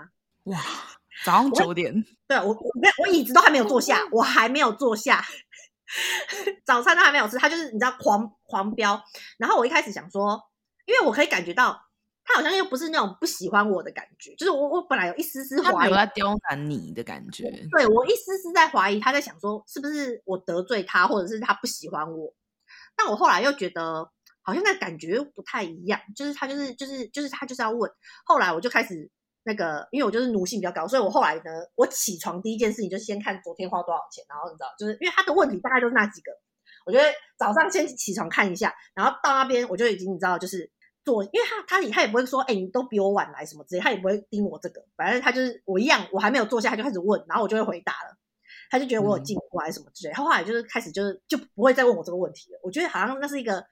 [0.44, 0.58] 哇，
[1.22, 2.70] 早上九点，对我我
[3.02, 5.22] 我椅子都还没有坐下，我还没有坐下，
[6.64, 9.04] 早餐都还没有吃，他就是你知道狂狂飙。
[9.36, 10.42] 然后我一开始想说，
[10.86, 11.83] 因为我可以感觉到
[12.24, 22.34] 他好像又不是那种不喜欢我的感觉，就是我我本来有一丝丝怀疑他刁难你的感觉，对我一丝丝在怀疑他在想说是不是我得罪他，或者是他不喜欢我。
[22.96, 24.10] 但我后来又觉得。
[24.46, 27.90] 好像那感觉又不太一样，就是他就是就是就是他就是要问。
[28.26, 29.10] 后来我就开始
[29.42, 31.42] 那个，因为我就是奴性比较高，所以我后来呢，
[31.74, 36.30] 我起床第一件事情就先看昨天花多少钱，然后你知道，就是因为他的问题大概就是那几个，
[36.84, 40.70] 我觉得早上先起床看一下，然后到那边我就已经你知道就是
[41.04, 48.16] 做，因为他他他也不会说，哎、欸，你都比我晚来什么之类，他也不会盯我这个，反正他就是我一样，我还没有坐下他就开始问，然后我就会回答了，
[48.70, 52.60] 他就觉得我有进步还是什么之类，他后来就是开始就是就不会再问我这个问题了。
[52.62, 53.64] 我觉得好像那是一个。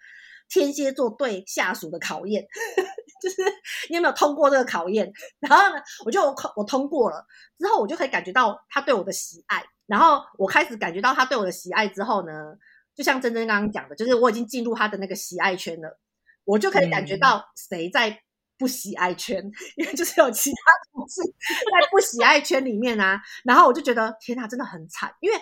[0.48, 2.46] 天蝎座对下属的考验，
[3.22, 3.42] 就是
[3.88, 5.10] 你有没有通过这个考验？
[5.40, 7.24] 然后呢，我就我考我通过了
[7.56, 9.64] 之后，我就可以感觉到他对我的喜爱。
[9.86, 12.54] 然后我开始感觉到他对我的喜爱之后呢，
[12.94, 15.98] 就像珍珍刚刚讲的，就是我已经进入他的那个喜爱圈了，
[16.44, 18.22] 我就可以感觉到谁在
[18.58, 20.56] 不喜爱圈，嗯、因为就是有其他
[20.92, 23.20] 同事在不喜爱圈里面啊。
[23.44, 25.36] 然后我就觉得天哪，真的很惨，因为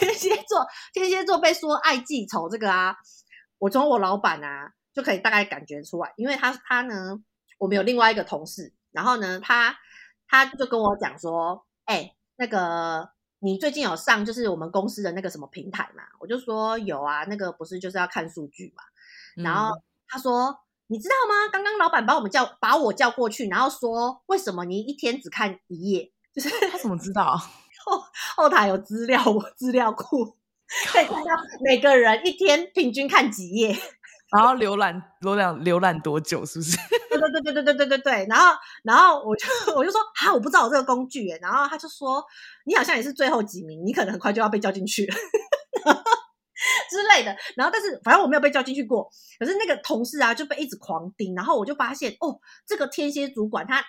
[0.00, 2.96] 天蝎座天蝎座被说爱记仇这个啊。
[3.58, 7.22] 我从我老板啊就可以大概感觉出来，因为他他呢，
[7.58, 9.78] 我们有另外一个同事，然后呢，他
[10.26, 16.02] 他就跟我讲说，哎、欸，那个你最近有上就是我们公司的那个什么平台嘛？
[16.18, 18.82] 我就说有啊，那个不是就是要看数据嘛？
[19.36, 19.70] 然后
[20.08, 20.56] 他说，嗯、
[20.88, 21.48] 你知道吗？
[21.52, 26.12] 刚刚老板把我们叫把我叫过去，然后说为什么你一天只看一页？
[26.34, 27.36] 就是 他怎么知道？
[27.84, 28.02] 后
[28.36, 30.36] 后台有资料，我资料库。
[30.86, 31.30] 可以看到
[31.62, 33.76] 每个人一天平均看几页，
[34.30, 36.78] 然后浏览浏览浏览多久，是不是？
[37.10, 38.26] 对对对对对对对对对。
[38.26, 41.38] 然后然后我就我就说哈，我不知道有这个工具耶。
[41.42, 42.24] 然后他就说
[42.64, 45.14] 你好像也是最后几名，你可能很快就要被叫进去了
[46.90, 47.36] 之类的。
[47.56, 49.08] 然后但是反正我没有被叫进去过。
[49.38, 53.84] 可是那个同事啊就被一直狂盯，然后我就发现哦，这个天蝎主管他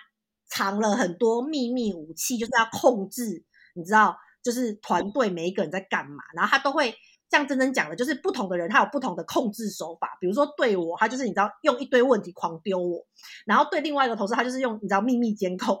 [0.48, 3.44] 藏了很多秘密武器，就是要控制，
[3.74, 4.16] 你知道。
[4.44, 6.94] 就是团队每一个人在干嘛，然后他都会
[7.30, 10.18] 像真真讲的，就是不同的人他有不同的控制手法。
[10.20, 13.06] 比如说对我，他就是你知道用一堆问题狂丢我，
[13.46, 15.80] 然后对另外一个同事，他就是用你知道秘密监控，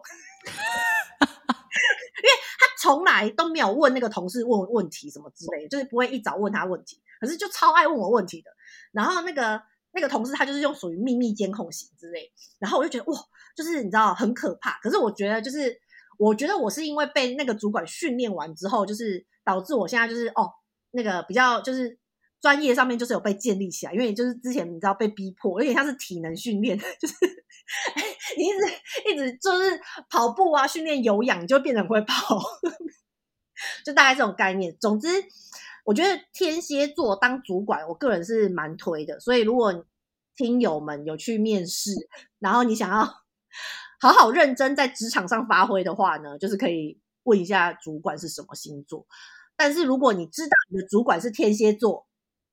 [2.84, 8.50] 从来都没有问那个同事问问题什么之类的，就是不会一早问他问题，可是就超爱问我问题的。
[8.92, 9.60] 然后那个
[9.92, 13.18] 那个同事他就是用属于秘密监控型之类，然后我就觉得哇，
[13.56, 14.78] 就是你知道很可怕。
[14.82, 15.80] 可是我觉得就是。
[16.16, 20.48] 我觉得我是因为被那个主管训练完之后，就是导致我现在就是哦，
[20.92, 21.98] 那个比较就是
[22.44, 27.14] 专业上面就是有被建立起来，因为就是之前你知道被逼迫，有点像是体能训练，就是
[28.36, 29.80] 你一直一直就是
[30.10, 32.38] 跑步啊，训练有氧，你就变成会跑，
[33.82, 34.76] 就大概这种概念。
[34.78, 35.08] 总之，
[35.86, 39.18] 我觉得天蝎座当主管，我个人是蛮推的。
[39.18, 39.86] 所以如果
[40.36, 41.92] 听友们有去面试，
[42.38, 43.24] 然后你想要。
[44.00, 49.06] 好好认真在职场上发挥的话呢，就是可以问一下主管是什么星座。
[49.56, 52.06] 但是如果你知道你的主管是天蝎座，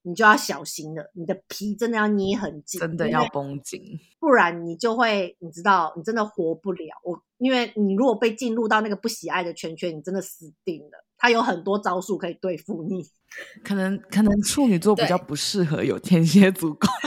[0.04, 6.96] 你就要小心了，你的皮真的要捏很紧，真的要绷紧，不然你就会，你知道，你真的活不了。
[7.04, 11.06] 我因为你如果被进入到那个不喜爱的圈圈，你真的死定了。
[11.18, 13.08] 他有很多招数可以对付你。
[13.64, 16.92] 可能可能处女座比较不适合有天蝎主管。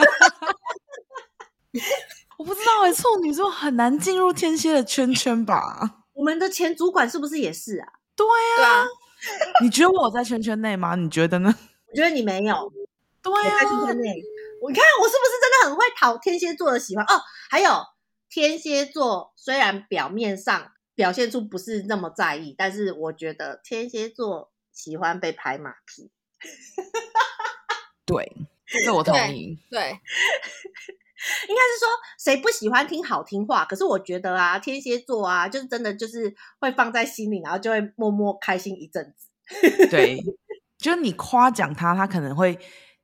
[2.38, 6.04] 我不知道哎、欸，处女座很难进入天蝎的圈圈吧？
[6.14, 7.88] 我们的前主管是不是也是啊？
[8.14, 8.24] 对
[8.64, 8.86] 啊。
[9.62, 10.94] 你觉得我在圈圈内吗？
[10.94, 11.52] 你觉得呢？
[11.94, 12.72] 我觉得你没有。
[13.22, 13.58] 对啊。
[14.60, 17.22] 我看我是不是真的很会讨天蝎座的喜欢哦？
[17.48, 17.70] 还有
[18.28, 26.10] 天蝎座虽然表面上表现出不是那么在意，但是我觉得天蝎座喜欢被拍马屁。
[28.04, 28.32] 对，
[28.84, 29.58] 这我同意。
[29.70, 29.80] 对。
[29.80, 30.00] 对
[31.48, 31.88] 应该是说，
[32.18, 33.64] 谁不喜欢听好听话？
[33.64, 39.28] 可是我觉得啊，天蝎座啊，就是真的就是会放在心里，然后就会默默开心一阵子。
[39.90, 40.18] 对，
[40.84, 42.58] 就是你夸奖他，他可能会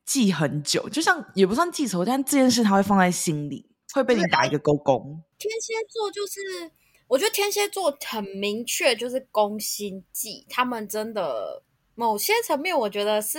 [0.04, 3.64] 记很久，就像也不算记仇，但这件事他会放在心里，
[3.94, 5.02] 会被你打一个勾勾。
[5.38, 6.70] 天蝎座就是，
[7.08, 11.62] 我觉得天蝎座很明确，就是攻心计，他们真的
[11.94, 13.38] 某些层面，我觉得是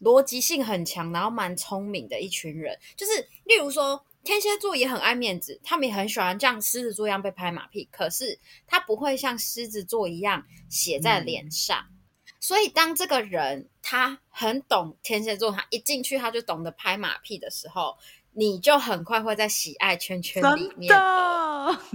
[0.00, 2.78] 逻辑性很强，然后蛮聪明的一群人。
[2.94, 3.12] 就是
[3.44, 4.04] 例如说。
[4.22, 11.86] 天蝎座也很爱面子，他们也很喜欢像狮子座一样被拍马屁，可是他不会像狮子座一样写在脸上。
[11.88, 11.96] 嗯、
[12.38, 17.96] 所以当这个人他很懂天蝎座，他一进去他就懂得拍马屁的时候，
[18.32, 20.94] 你就很快会在喜爱圈圈里面。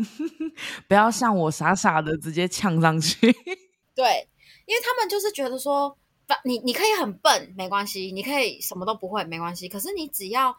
[0.88, 3.32] 不要像我傻傻的直接呛上去。
[3.96, 4.28] 对，
[4.66, 5.98] 因为他们就是觉得说，
[6.44, 10.56] 你你可以很笨没关系，你可以什么都不会没关系，可是你只要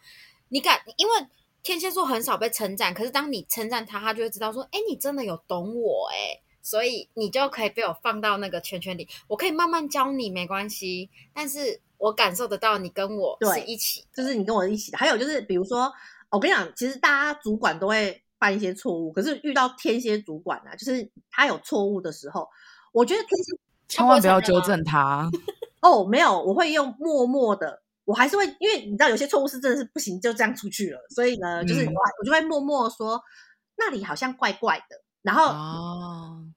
[0.49, 1.13] 你敢，因为。
[1.63, 9.09] 天蝎座很少被称赞，可是当你称赞他，他就会知道说：“哎，你真的有懂我哎，所以你就可以被我放到那个圈圈里。
[9.29, 11.09] 我可以慢慢教你，没关系。
[11.33, 14.99] 但是我感受得到你跟我是一起，就是你跟我一起的。
[14.99, 15.93] 还有就是，比如说，
[16.29, 22.49] 我跟你讲，其实大家主管都会犯一些错误，可是遇到天蝎主管啊，就是他有错误的时候，
[22.91, 23.53] 我觉得天蝎
[23.87, 25.31] 千万不要纠正他。
[25.83, 27.81] 哦，没有，我会用默默的。
[28.05, 30.99] 我还是会，因为你知道有些错误是真的是不行，就这样出去了。
[31.11, 33.23] 所以呢，就是我我就会默默说
[33.77, 35.43] 那里好像怪怪的，然后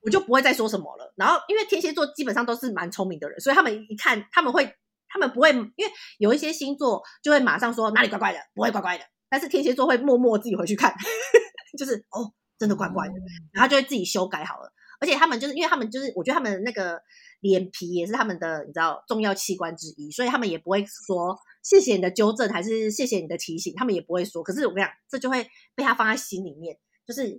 [0.02, 1.14] 我就不会再说什么了。
[1.16, 4.74] 然后因为天蝎座基本上都是蛮聪明的人，所以他们一看他们会，
[5.08, 9.04] 他们不会，因为有一些星座就会马上说哪里怪怪的，不会怪怪的。
[9.30, 10.94] 但是天蝎座会默默自己回去看，
[11.78, 13.14] 就是哦，真的怪怪的，
[13.54, 14.72] 然后就会自己修改好了。
[15.02, 17.02] 而且他们就是因为他们就是，我觉得他们那个。
[17.42, 21.34] 脸皮也是他们的，你知道重要器官之一，所以他们也不会说
[21.64, 24.44] 谢谢你的纠正，还是谢谢你的提醒，他们也不会说。
[24.44, 26.78] 可是我跟你讲，这就会被他放在心里面，
[27.08, 27.38] 就是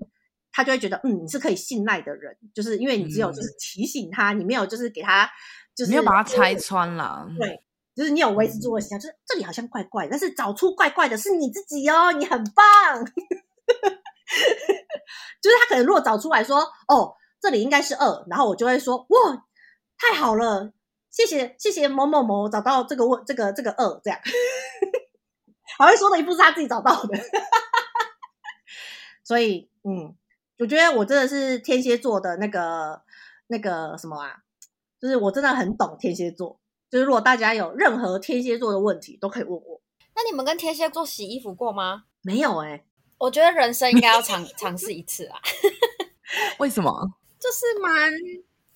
[0.53, 5.31] 他就会觉得，嗯，你是可以信赖的人，就是因为你只有就是提醒他，嗯、你没有就是给他，
[5.75, 7.27] 就是没有把他拆穿了。
[7.39, 7.63] 对，
[7.95, 13.05] 就是你有维持住的形象，就是这里好像怪怪，但是找出怪怪的是你自己哦，你很棒。
[15.43, 19.47] 就是他可能如果找出来说，哦，这里应该是二，然后我就会说，哇。
[20.03, 20.73] 太好了，
[21.11, 24.19] 谢谢谢谢某某某找到这个问这个这个二这样，
[25.77, 27.19] 好像说的一副是他自己找到的，
[29.23, 30.17] 所以嗯，
[30.61, 33.03] 我觉得我真的是天蝎座的那个
[33.49, 34.37] 那个什么啊，
[35.01, 39.81] 就是我真的很懂天蝎座，就是如果大家有任何天蝎座的问题都可以问我。
[40.15, 42.05] 那你们跟天蝎座洗衣服过吗？
[42.23, 42.85] 没有哎、欸，
[43.19, 45.41] 我觉得人生应该要尝 尝试一次啊。
[46.61, 47.11] 为什么？
[47.41, 48.13] 就是蛮。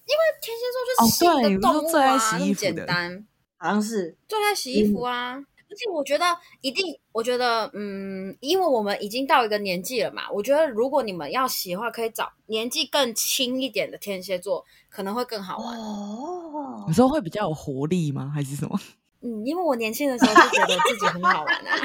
[0.07, 1.25] 因为天蝎座就是洗
[1.55, 3.27] 的动物啊，很、哦、简单，
[3.57, 5.37] 好像是最爱洗衣服啊。
[5.37, 6.25] 嗯、而且我觉得
[6.61, 16.85] 一定，我觉得嗯，因为我们已经到一个年纪了嘛，我觉得如果你们要洗的话，可以找年纪更轻一点的天蝎座，可能会更好玩哦。
[16.87, 18.31] 你说会比较有活力吗？
[18.33, 18.79] 还是什么？
[19.23, 21.77] 嗯，因为我年轻的时候就觉得自己很好玩啊。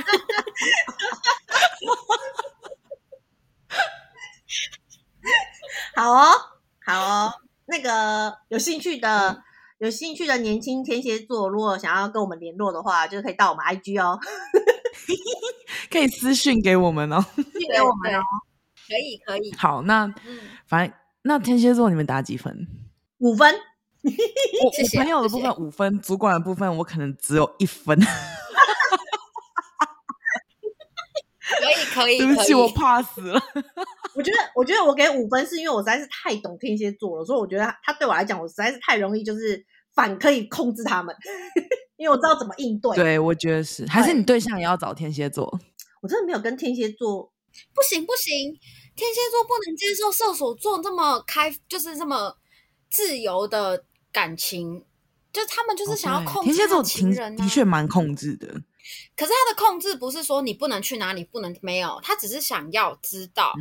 [5.95, 6.29] 好哦，
[6.85, 7.33] 好哦。
[7.65, 9.43] 那个有兴趣的、
[9.79, 14.19] 有兴趣的年轻天蝎座，如果想要跟我们联络的话，就可以到我们 IG 哦，
[15.89, 18.21] 可以私讯给我们哦，私讯给我们哦，
[18.87, 19.53] 可以可以。
[19.57, 22.67] 好，那、嗯、反正那天蝎座你们打几分？
[23.19, 23.55] 五分。
[24.01, 24.09] 我
[24.65, 27.97] 我朋友的部分五分，主管的部分我可能只有一分。
[31.57, 33.41] 可以可以，对不起，我怕死了。
[34.15, 41.15] 我觉得，我觉得我给五分是因为我实在是太懂天蝎座了，所以我觉得他对我来讲，我实在是太容易就是反可以控制他们，
[41.97, 42.95] 因为我知道怎么应对。
[42.95, 45.59] 对，我觉得是，还是你对象也要找天蝎座？
[46.01, 47.31] 我真的没有跟天蝎座，
[47.73, 48.51] 不行不行，
[48.95, 52.35] 天蝎座不能接受射手座这么开，就是这么
[52.89, 54.85] 自由的感情。
[55.31, 58.47] 就他们就是想要控制天蝎座情人、啊，的确蛮控制的。
[59.15, 63.53] 可是他的控制不是说你不能去哪里，不能没有，他只是想要知道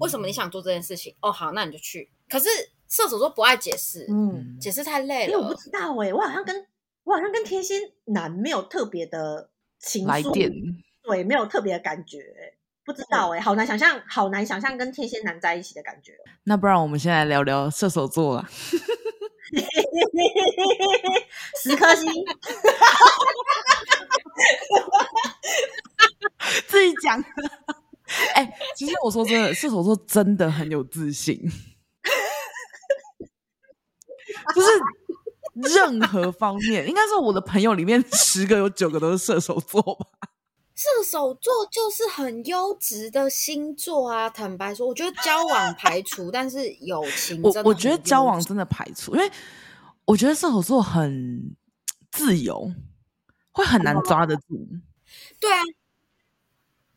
[0.00, 1.12] 为什么你想做这件事情。
[1.14, 2.10] 嗯、哦，好，那你就去。
[2.28, 2.48] 可是
[2.88, 5.32] 射手座不爱解释，嗯，解释太累了。
[5.32, 6.66] 因为我不知道哎、欸，我好像跟
[7.04, 7.74] 我好像跟天蝎
[8.06, 10.52] 男没有特别的情来电，
[11.02, 16.12] 对，没有特别的感觉、欸，不知道哎、欸，好难想象，好难想象跟天蝎男在一起的感觉。
[16.44, 18.48] 那不然我们先来聊聊射手座啦。
[21.62, 22.10] 十颗星，
[26.66, 27.22] 自己讲。
[28.34, 31.40] 哎、欸，其实我说真的，射手座真的很有自信，
[34.54, 34.68] 就是
[35.74, 40.06] 任何方面，应该说我的朋友里面十个有九个都是射手座吧。
[40.76, 44.28] 射手座就是很优质的星座啊！
[44.28, 49.30] 坦白说，我觉得交往排除，但是友情真的，我我觉得交往真的排除，因为
[50.04, 51.56] 我觉得射手座很
[52.12, 52.70] 自由，
[53.52, 54.42] 会很难抓得住。
[55.40, 55.62] 对啊，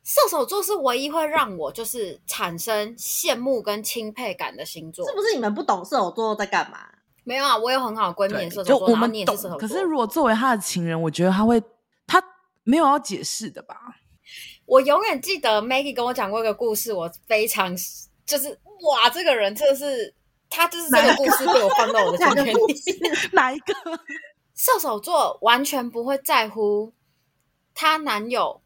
[0.03, 5.07] 射手座是唯一会让我就是产生羡慕跟钦佩感的星座。
[5.07, 6.79] 是不是你们不懂射手座在干嘛？
[7.23, 9.57] 没有啊，我有很好的闺蜜射手座，我们你也是射手座。
[9.57, 11.67] 可是如果作为他的情人，我觉得他会他。
[12.69, 13.75] 没有要解释的吧？
[14.65, 17.75] 我永远记得 Maggie 跟我讲过一个故事，我非常
[18.25, 18.49] 就是
[18.91, 20.13] 哇，这个人真的是
[20.49, 22.53] 他就是这个故事被我放到我的照片里。
[23.31, 23.73] 哪一个？
[24.55, 26.93] 射手座完全不会在乎
[27.73, 28.61] 她男友，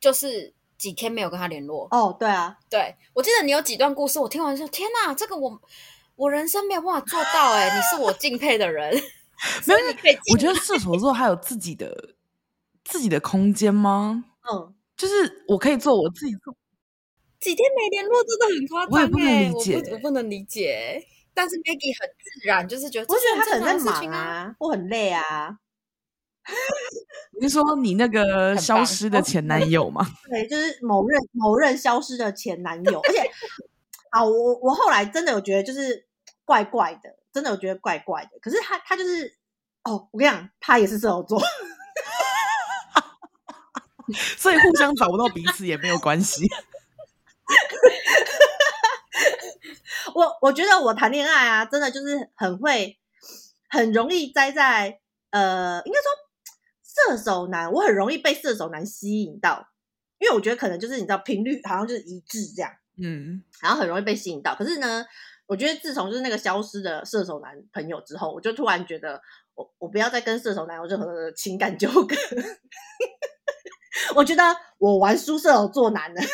[0.00, 0.54] 就 是。
[0.76, 1.88] 几天没有跟他联络。
[1.92, 5.58] 哦，对啊，对，我记得你有几段故事，我听完说天哪，这个我
[6.16, 7.96] 我人生没有办法做到哎、欸，你是。
[8.02, 8.92] 我敬佩的人。
[9.66, 9.80] 没有，
[10.32, 12.14] 我觉得射手座还有自己的。
[12.84, 14.24] 自己的空间吗？
[14.52, 16.54] 嗯，就是我可以做我自己做。
[17.40, 21.06] 几天没联络真的很夸张、欸，我也不能理解，我不，我不能理解。
[21.34, 25.58] 但是 Maggie 很自然，就是觉得我觉得他可能在忙啊，我很累啊。
[27.40, 30.06] 你是说你那个 消失的前男友吗？
[30.30, 33.00] 对，就是某任某任消失的前男友。
[33.00, 33.20] 而且，
[34.10, 36.06] 啊，我我后来真的有觉得就是
[36.44, 38.38] 怪怪的，真的有觉得怪怪的。
[38.40, 39.36] 可是他他就是
[39.82, 41.40] 哦，我跟你讲，他也是射手座。
[44.12, 46.46] 所以互相找不到彼此也没有关系。
[50.14, 52.98] 我我觉得我谈恋爱啊，真的就是很会，
[53.68, 55.00] 很容易栽在
[55.30, 56.08] 呃，应该说
[56.82, 59.68] 射手男，我很容易被射手男吸引到，
[60.18, 64.54] 因为我觉得可能就是你知道频率好像就是一致这样，嗯，然后很容易被吸引到。
[64.54, 65.04] 可是呢，
[65.46, 69.20] 我觉得自从就是那个消失的射手男朋友之后，我就突然觉得
[69.54, 72.14] 我我不要再跟射手男有任何的情感纠葛。
[74.16, 74.42] 我觉得
[74.78, 76.20] 我玩输射手座男了，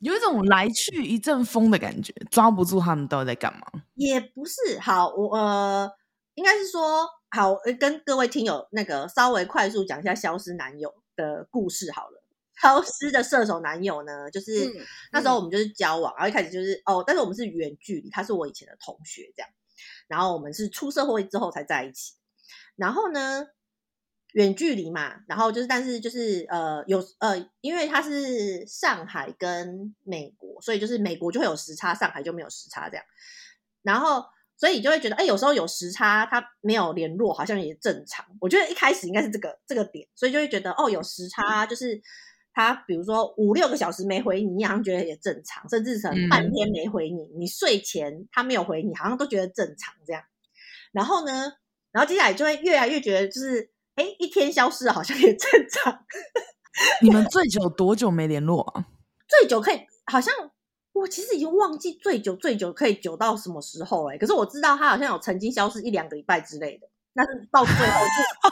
[0.00, 3.66] 有一种来去一阵风的感觉，抓不住他们到底在干嘛。
[3.94, 5.90] 也不是，好，我呃，
[6.34, 12.22] 应该是说，好，跟各位听友那个稍微快速讲一下消失男友的故事好了。
[12.62, 14.72] 消失的射手男友呢，就是、嗯、
[15.12, 19.50] 那时候我们就是交往，然后一开始就是哦，但是我们是远距离，他是我以前的同学这样，
[20.08, 22.14] 然后我们是出社会之后才在一起。
[22.76, 23.46] 然后呢，
[24.34, 33.04] 远距离嘛，然后就是，但是就是呃，有呃，因为他是上海跟美国，所以就是美国就会有时差，上海就没有时差这样。
[33.82, 34.22] 然后，
[34.58, 38.26] 所以就会觉得，哎，有时候有时差，他没有联络，好像也正常。
[38.40, 41.98] 我觉得一开始应该是这个这个点，所以就会觉得，哦，有时差，就是
[42.52, 50.22] 他比如说五六个小时没回你，你好像觉得也正常，甚至成半天没回你，你睡前他没有回你，好像都觉得正常这样。
[50.92, 51.54] 然后呢？
[51.96, 55.98] 然后接下来就会越来越觉得，就是哎，一天消失好像也正常。
[57.00, 58.84] 你们最久多久没联络啊？
[59.26, 60.34] 最久可以，好像
[60.92, 64.18] 我其实已经忘记最久最久可以久到什么时候哎。
[64.18, 66.86] 可是我知道他好像有曾经消失一两个礼拜之类的。
[67.14, 68.50] 但是到最后就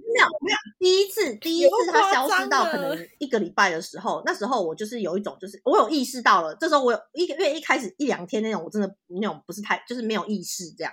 [0.00, 6.56] 没有没有，第一次第一次他消失到可能一个礼拜的时候，那时候我就是有一种就是我有意识到了。
[6.58, 10.90] 这时候我有一个月一开始一两天那种，我真的那种不是太就是没有意识这样。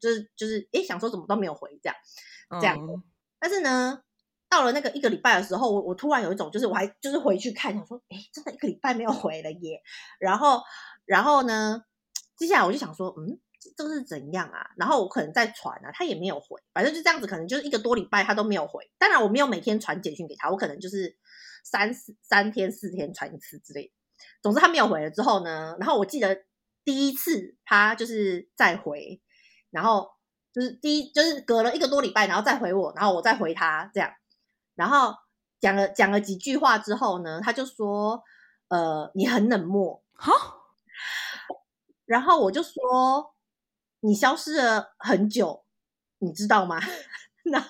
[0.00, 1.96] 就是就是，哎，想说怎么都没有回这样，
[2.60, 2.78] 这样。
[2.78, 3.02] 嗯、
[3.38, 4.02] 但是呢，
[4.48, 9.82] 到了那个一个礼拜的时候，我我突然有一种，就是我还就是回去看，想说，哎，真的一个礼拜没有回了耶。
[10.18, 10.62] 然后，
[11.04, 11.82] 然后呢，
[12.36, 13.38] 接下来我就想说，嗯，
[13.76, 14.70] 这个是怎样啊？
[14.76, 18.90] 然后我可能在传啊，他也没有回，反正就这样子，可能就是一个多礼拜他都没有回。
[18.98, 21.16] 当然，我没有每天传简讯给他，我可能就是
[21.64, 23.92] 三四三天四天传一次之类的。
[24.42, 26.44] 总之他没有回了之后呢，然后我记得
[26.84, 29.20] 第一次他就是再回。
[29.70, 30.10] 然后
[30.52, 34.10] 就是第一，就是隔了一个多礼拜，然后再回我，然后我再回他这样，
[34.74, 35.14] 然后
[35.60, 38.22] 讲了讲了几句话之后呢，他就说
[38.68, 40.32] ：“呃，你很冷漠。”哈，
[42.06, 43.34] 然后我就说
[44.00, 45.64] 你消失了很久，
[46.18, 46.80] 你知道吗？
[47.44, 47.68] 然后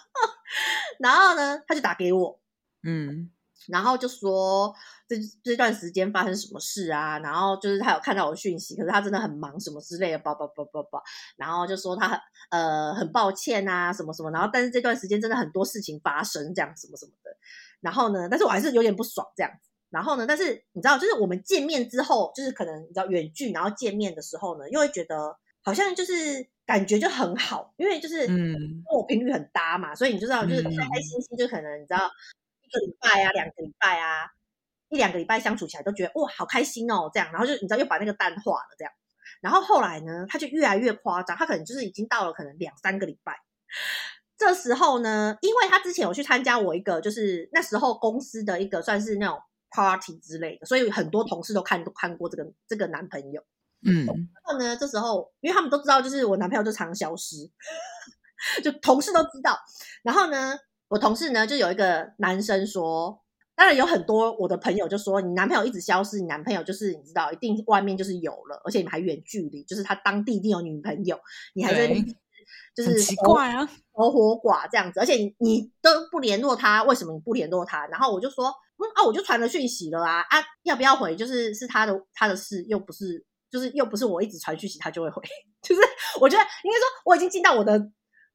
[0.98, 2.40] 然后呢，他就打给我，
[2.82, 3.30] 嗯。
[3.68, 4.74] 然后就说
[5.06, 7.18] 这这段时间发生什么事啊？
[7.18, 11.02] 然后就是他有看到我讯息，可是他真的很忙，什么之类的，叭叭叭叭叭。
[11.36, 12.18] 然后就说他很
[12.50, 14.30] 呃很抱歉啊，什么什么。
[14.30, 17.30] 然后但是这段时间真的很多事情发生，这样什么什么的。
[17.80, 19.68] 然后呢，但是我还是有点不爽这样子。
[19.90, 32.10] 然后呢，但是你知道，就是我们见面之后，就是可能你知道远距，然后见面的时候呢，又会觉得好像就是感觉就很好，因为就是嗯跟我频率很搭嘛，所以你就知道就是开开心心，就可能你知道。
[32.68, 34.28] 一个礼拜啊，两个礼拜啊，
[34.90, 38.92] 一两个礼拜相处起来都觉得哇，好开心哦，这样，然后就你知道又把那个淡化了这样，
[39.40, 43.40] 然后后来呢，他就越来越夸张，他可能就是已经到了可能两三个礼拜，
[44.36, 49.40] 这时候呢，因为他之前有去参加我一个就是那时候公司的一个算是那种
[49.70, 53.42] party 之类的，所以很多同事都看都看过这个这个男朋友，
[53.86, 57.36] 嗯，然后呢，这时候因为他们都知道，就是我男朋友就常消失，
[58.62, 59.58] 就同事都知道，
[60.02, 60.58] 然后呢。
[60.88, 63.22] 我同事呢，就有一个男生说，
[63.54, 71.18] 当然有很多我的朋友就说，你男朋友一直消失，你男朋友就是你知道，一定外面就是有了，而且你还远距离，就是他当地一定有女朋友，
[71.54, 71.88] 你还在
[72.74, 77.86] 就是奇怪啊，活活寡这样子，而且你你都不联络他，为什么你不联络他？
[77.88, 81.14] 然后我就说，嗯啊，我就传了讯息了啊啊，要不要回？
[81.14, 85.22] 就是是他的他的事，又不是就是又不是我一直传讯息他就会回，
[85.60, 85.82] 就是
[86.20, 87.90] 我觉得应该说我已经尽到我的。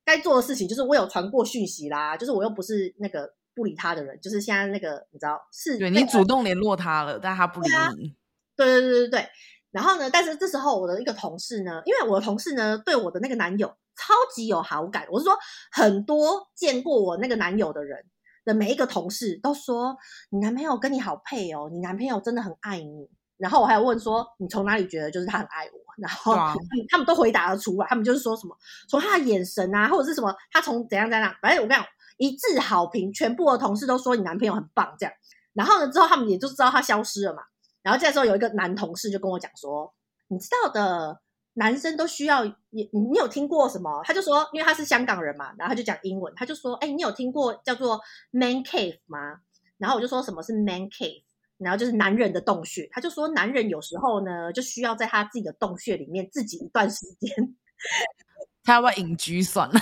[0.05, 8.15] 该做的事情就是我有传过讯息啦，就是我又不是那个不理他的人，就是现在那个你知道是对你主动联络他了，但他不理你。
[8.55, 9.27] 对对对对对。
[9.71, 15.35] 然后呢，但是这时候我的一个同事呢，因为我的同事呢对我的那个男友超级有好感，我是说
[15.71, 18.05] 很多见过我那个男友的人
[18.45, 19.97] 的每一个同事都说
[20.29, 23.09] 你男朋友跟你好配哦，你男朋友真的很爱你。
[23.37, 25.83] 然后我还有问说你从哪里觉得就是他很爱我？
[25.97, 28.57] 然后他们，他们都回答了出来，他们就是说什么
[28.89, 35.13] 从他的眼神啊，或者是什么他从怎样怎样，反正我跟你讲一致好评，全部的同事都说你男朋友很棒这样。
[35.53, 37.43] 然后呢，之后他们也就知道他消失了嘛。
[37.83, 39.93] 然后这时候有一个男同事就跟我讲说，
[40.29, 41.21] 你知道的，
[41.53, 44.01] 男生都需要你，你有听过什么？
[44.03, 49.41] 他就说，因为他是香港人嘛，然后他就讲英文，他就说，哎，你有听过叫做 man cave 吗？
[49.77, 51.23] 然后我就说什么是 man cave。
[51.57, 57.55] 然后就是男人的洞穴，他就说男人有时候呢，就需要在他自己的洞穴里面自己一段时间。
[58.63, 59.73] 他要不要隐居算了？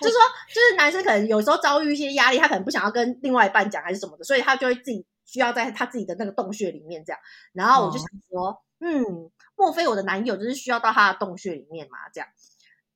[0.00, 7.20] 就是说，就是男生可能有时候遭遇一些压力，他可能不想要跟另外一半讲还是什么的，所以他就会自己需要在他自己的那个洞穴里面这样。
[7.52, 11.98] 然后我就想说，哦、嗯，莫非我的男友就是需要到他的洞穴里面嘛？
[12.12, 12.28] 这样。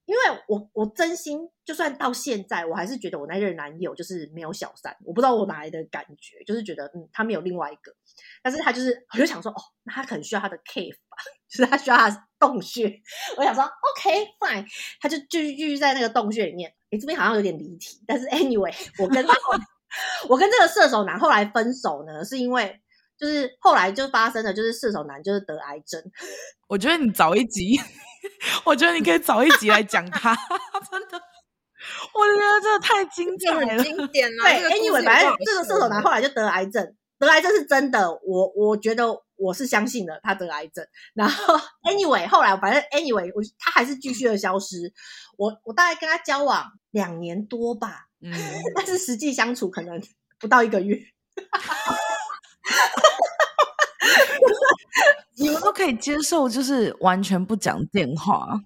[0.09, 7.93] 因为我我真心，就算到现在，我还是觉得我那任男友就是没有小三，我不知道我哪来的感觉，就是觉得嗯，他没有另外一个，
[8.43, 11.19] 但是他就是，我就想说，哦，那他可能需要他的 cave 吧，
[11.51, 12.91] 就是他需要他的洞穴。
[13.37, 14.67] 我想说，OK fine，
[14.99, 16.73] 他就继续继续在那个洞穴里面。
[16.89, 19.35] 诶，这边好像有点离题，但是 anyway，我跟他
[20.31, 22.81] 我跟这个射手男后来分手呢，是因为
[23.19, 26.03] 就是后来就发生了，就是射手男就是得癌症。
[26.69, 27.79] 我觉得你早一集。
[28.64, 30.35] 我觉得你可以早一集来讲他，
[30.91, 31.21] 真的，
[32.12, 33.83] 我觉得真的太经典了。
[33.83, 39.07] 对，Anyway，反正这个射手男后来就得癌症，得癌症是真的，我我觉得
[39.37, 40.85] 我是相信的，他得癌症。
[41.14, 44.93] 然后 Anyway，后来反正 Anyway，我他还是继续的消失。
[45.37, 48.33] 我我大概跟他交往两年多吧，嗯，
[48.75, 50.03] 但是实际相处可能
[50.41, 50.99] 不到一个月。
[55.39, 58.49] 你们都可以接受，就是完全不讲电话。
[58.51, 58.61] 哎、欸，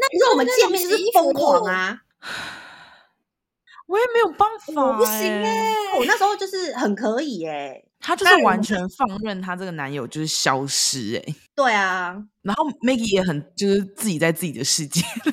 [0.00, 2.02] 那你说我们见面就是疯狂啊！
[3.86, 5.74] 我也没有办法、欸，我不行哎、欸。
[5.98, 11.34] 我那时候就是很可以哎、欸，他就是完全放任她这个男友就是消失哎、欸。
[11.54, 15.32] 对啊，然后 Maggie 也很就是自己在自己的世界里，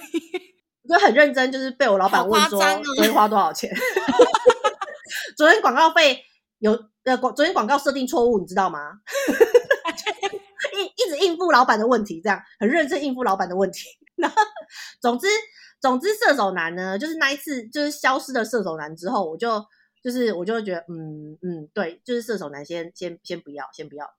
[0.87, 3.69] 就很认真，就是被我老板问说昨天花多少钱？
[5.37, 6.25] 昨天广告费
[6.59, 8.99] 有呃广昨天广告设定错误，你知道吗？
[10.73, 13.87] 一一直应付老板的问题，这样很认真应付老板的问题。
[14.15, 14.35] 然后，
[15.01, 15.27] 总之，
[15.79, 19.63] 总之，射手男呢，就是那一次就是消失的射手男之后，我就
[20.03, 24.13] 就是我就会觉得，嗯嗯，对，就是射手男先先先不要，先不要。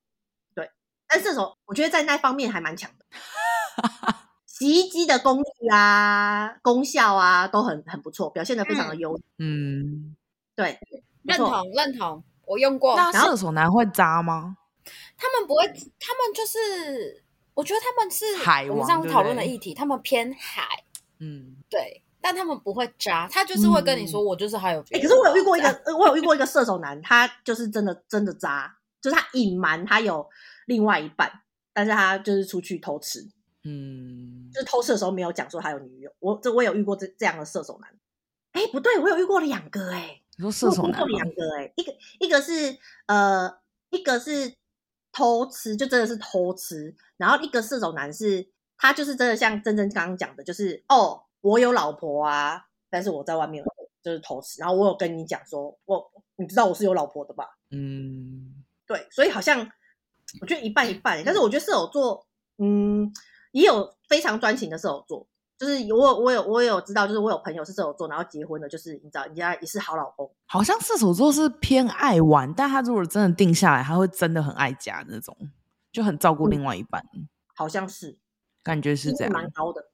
[0.55, 0.71] 对，
[1.09, 3.07] 但射手我觉得在那方面还蛮强的，
[4.47, 9.19] 洗衣机的功率啊、功效啊都很很不错，表现的非常的优。
[9.39, 10.17] 嗯，
[10.55, 10.79] 对，
[11.23, 12.97] 认同认同，我用过。
[12.97, 14.57] 那射手男会渣吗？
[15.17, 17.23] 他们不会，他们就是，
[17.55, 18.25] 我觉得他们是
[18.71, 20.67] 我们上次讨论的议题，他们偏海，
[21.21, 25.03] 嗯，对，但他们不会渣，他就是会跟你说，我就是还有别、嗯欸。
[25.03, 30.29] 可是我有遇过一个，我有遇过一个射手男，他就是真的真的渣，就是他隐瞒他有
[30.67, 31.31] 另外一半，
[31.73, 33.21] 但是他就是出去偷吃，
[33.63, 36.11] 嗯，就是偷吃的时候没有讲说他有女友。
[36.19, 37.89] 我这我有遇过这这样的射手男。
[38.51, 40.22] 哎，不对，我有遇过两个哎。
[40.37, 41.01] 你说射手男？
[41.01, 43.59] 我遇过两个哎，一个一个是呃，
[43.91, 44.55] 一个是
[45.13, 46.95] 偷吃，就真的是偷吃。
[47.17, 53.63] 然后一个射手男是，他就是真的像珍珍刚刚讲的，就是哦，我有老婆啊，但是我在外面
[54.03, 54.61] 就是偷吃。
[54.61, 57.59] 然后我有跟你讲说，我你知道我是有老婆的吧？
[57.71, 59.71] 嗯，对，所以好像
[60.41, 61.23] 我觉得一半一半。
[61.25, 62.27] 但是我觉得射手座，
[62.59, 63.13] 嗯，
[63.53, 65.29] 也有非常专情的射手座。
[65.63, 70.29] 就是我我有我有知道，就是我有朋友是射手座，然后结婚了，就是你知道人家也是好老公。
[70.47, 75.37] 好像射手座是偏爱玩，但他如果真的定下来，他会真的很爱家那种，
[75.93, 77.01] 就很照顾另外一半。
[77.15, 78.19] 嗯、好像是，
[78.65, 79.87] 感觉是这样，蛮高的。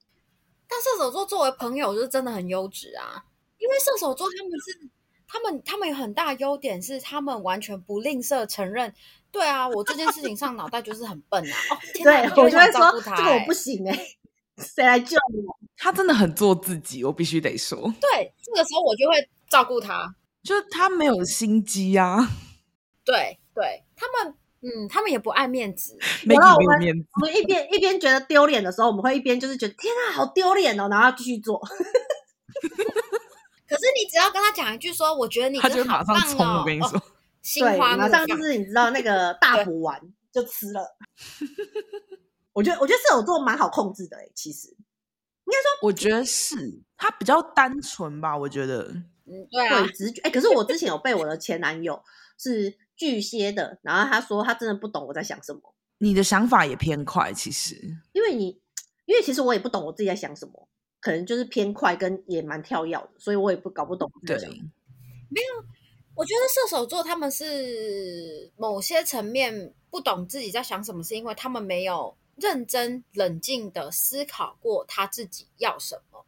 [0.66, 3.24] 但射手座作为朋友，就是真的很优质啊，
[3.58, 4.90] 因为射手座他们是
[5.26, 8.94] 他们他们有很大优点是，他们完全不吝啬承认，
[9.30, 11.56] 对啊，我这件事情上脑袋就是很笨啊。
[11.70, 14.17] 哦，天哪对，我就会说这个我不行哎、欸。
[14.74, 15.56] 谁来救我？
[15.76, 17.78] 他真的很做自己，我必须得说。
[18.00, 22.28] 对，这个时候我就会照顾他，就是他没有心机啊。
[23.04, 26.40] 对对，他们嗯，他们也不爱面子，没有
[26.80, 27.06] 面子。
[27.14, 31.58] 我们一边一边觉得丢脸的时候，我们会一边就是觉得天啊，好丢脸哦，然后继续做。
[33.68, 36.44] 可是你只要跟他讲一句说，我觉得你、哦、他就马上冲。
[36.44, 37.02] 我跟你说，哦、
[37.42, 40.00] 心花怒放，马上就是你知道那个大补丸
[40.32, 40.96] 就吃了。
[42.58, 48.36] 我觉得，我觉得射手座蛮好控制的诶，其实应该说，我觉得是他比较单纯吧。
[48.36, 48.82] 我觉得，
[49.26, 50.20] 嗯，对啊，对，直觉。
[50.22, 52.02] 哎，可是我之前有被我的前男友
[52.36, 55.72] 是巨蟹的，然后他说他真的不懂我在想什么。
[55.98, 57.76] 你的想法也偏快，其实，
[58.12, 58.60] 因为你，
[59.06, 60.68] 因为其实我也不懂我自己在想什么，
[61.00, 64.10] 可能就是偏快跟也蛮跳跃的，所以我也不搞不懂。
[64.26, 65.64] 对，没有，
[66.16, 72.17] 我觉得射手座他们是某些层面不懂自己在想什么，是因为他们没有。
[72.40, 76.24] 认真冷静的思考过他自己要什么，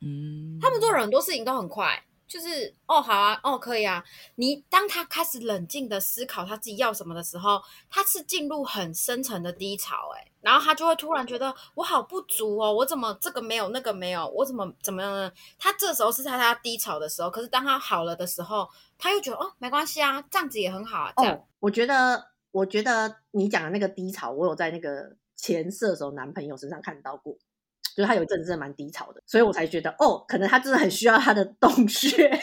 [0.00, 4.04] 嗯，他们做很多事情都很快，就是哦好啊，哦可以啊。
[4.34, 15.32] 你当他开始冷静的思考他自己要什么的时候，他是进入很深层的低潮，哎，然后他就会突然觉得我好不足哦，我怎么这个没有那个没有，我怎么怎么样呢？
[15.58, 21.12] 他这时候是在他低潮的时候，可是当他好了的时候，他又觉得哦没关系啊，这样子也很好啊。
[21.16, 25.16] 这样，哦，我觉得我觉得你讲的那个低潮，我有在那个。
[25.44, 27.34] 前射手男朋友身上看到过，
[27.94, 32.30] 就是他有一阵子真的蛮低潮的，所以我才觉得哦，可能他真的很需要他的洞穴。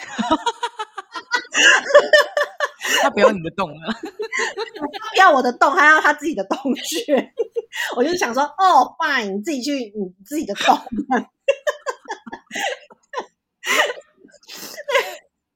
[3.02, 7.34] 他不要你的洞了，他不要我的洞，他要他自己的洞穴。
[7.96, 10.78] 我就想说，哦，fine，你自己去你自己的洞。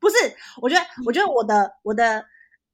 [0.00, 0.16] 不是，
[0.60, 2.26] 我觉得，我觉得我的我的。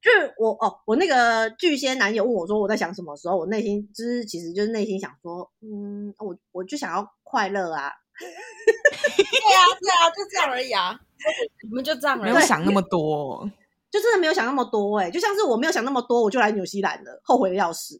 [0.03, 7.89] 就是我哦，我那个巨蟹男友问我说我在想什么时候，我内心就是其实就是内心想说，嗯，我我就想要快乐啊。
[8.19, 10.99] 对啊，对啊，就这样而已啊。
[11.63, 13.49] 你们就这样，没有想那么多，
[13.89, 17.99] 就真的没有想那么多哎、欸，就像是我没有想那么多，我就来纽西兰了，后悔的要死，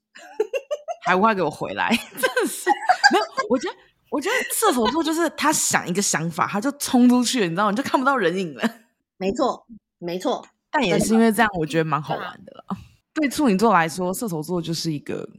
[1.05, 1.89] 还不快给我回来，
[2.19, 2.69] 真的是
[3.13, 3.25] 没有。
[3.49, 3.75] 我觉得，
[4.11, 7.71] 我觉得射手座就是他想一个想法，他就冲出去，你知道吗？
[7.71, 8.69] 你就看不到人影了。
[9.17, 9.65] 没错，
[9.99, 10.45] 没错。
[10.73, 12.65] 但也是因为这样，我觉得蛮好玩的了。
[13.13, 15.29] 对处女座来说，射手座就是一个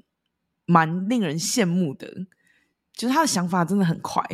[0.64, 2.06] 蛮令人羡慕的，
[2.92, 4.24] 就是他的想法真的很快。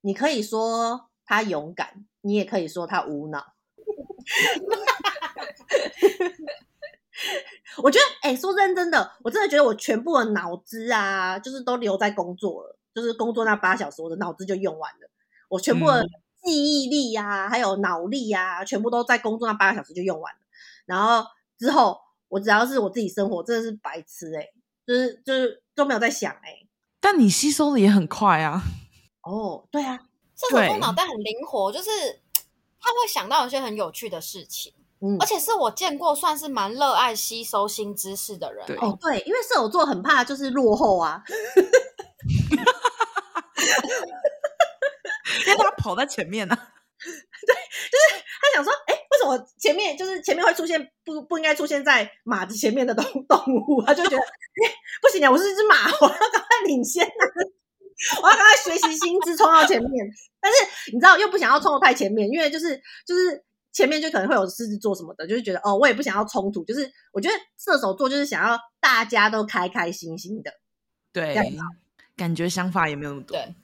[0.00, 3.54] 你可以说他勇敢，你也可以说他无脑。
[7.82, 15.08] 我觉得，哎、欸，说认真的，我真的觉得我全部的脑子啊，就是都留在工作了，就是工作那八小时，我的脑子就用完了，
[15.48, 16.04] 我全部的。
[16.42, 20.38] 嗯记忆力呀、啊，还有脑力呀、啊，全部都在工作那八个小时就用完了。
[20.86, 21.24] 然后
[21.58, 24.52] 之后，我只要是我自己生活，真的是白痴哎、欸，
[24.86, 26.66] 就是就是都没有在想哎、欸。
[27.00, 28.62] 但你吸收的也很快啊。
[29.22, 29.98] 哦，对啊，
[30.34, 31.90] 射手座脑袋很灵活，就是
[32.80, 34.72] 他会想到一些很有趣的事情。
[35.02, 38.66] 嗯，而且是我见过算是蛮热爱吸收新知识的人。
[38.66, 41.22] 对哦，对，因为射手座很怕就是落后啊。
[45.46, 46.58] 因为他跑在前面呢、啊，
[47.00, 53.82] 对，就是他想说，哎，为什么前面就是前面会出现不不应该出现在马子前面的动动物？
[53.82, 57.22] 他就觉得，哎，不行啊，我是一只马，我要赶快领先啊，
[58.22, 60.06] 我要赶快学习新知，冲到前面。
[60.40, 60.58] 但是
[60.92, 66.64] 你知道，又不想要冲到太前面，因为就是就是前面就可能会有狮子座什么的，就是觉得哦，我也不想要冲突。
[66.64, 70.52] 就是我觉得射手座就是想要大家都开开心心的，
[71.12, 71.34] 对，
[72.16, 73.54] 感觉想法也没有那么多，对，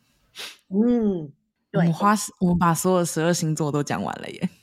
[0.69, 1.33] 嗯。
[1.73, 4.49] 我们花，我们把所有十二星座都讲完了耶！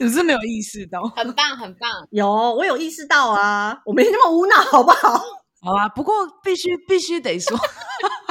[0.00, 1.90] 你是没有意识到，很棒很棒。
[2.10, 5.22] 有，我有意识到啊，我没那么无脑，好不好？
[5.60, 7.58] 好啊，不过必须必须得说，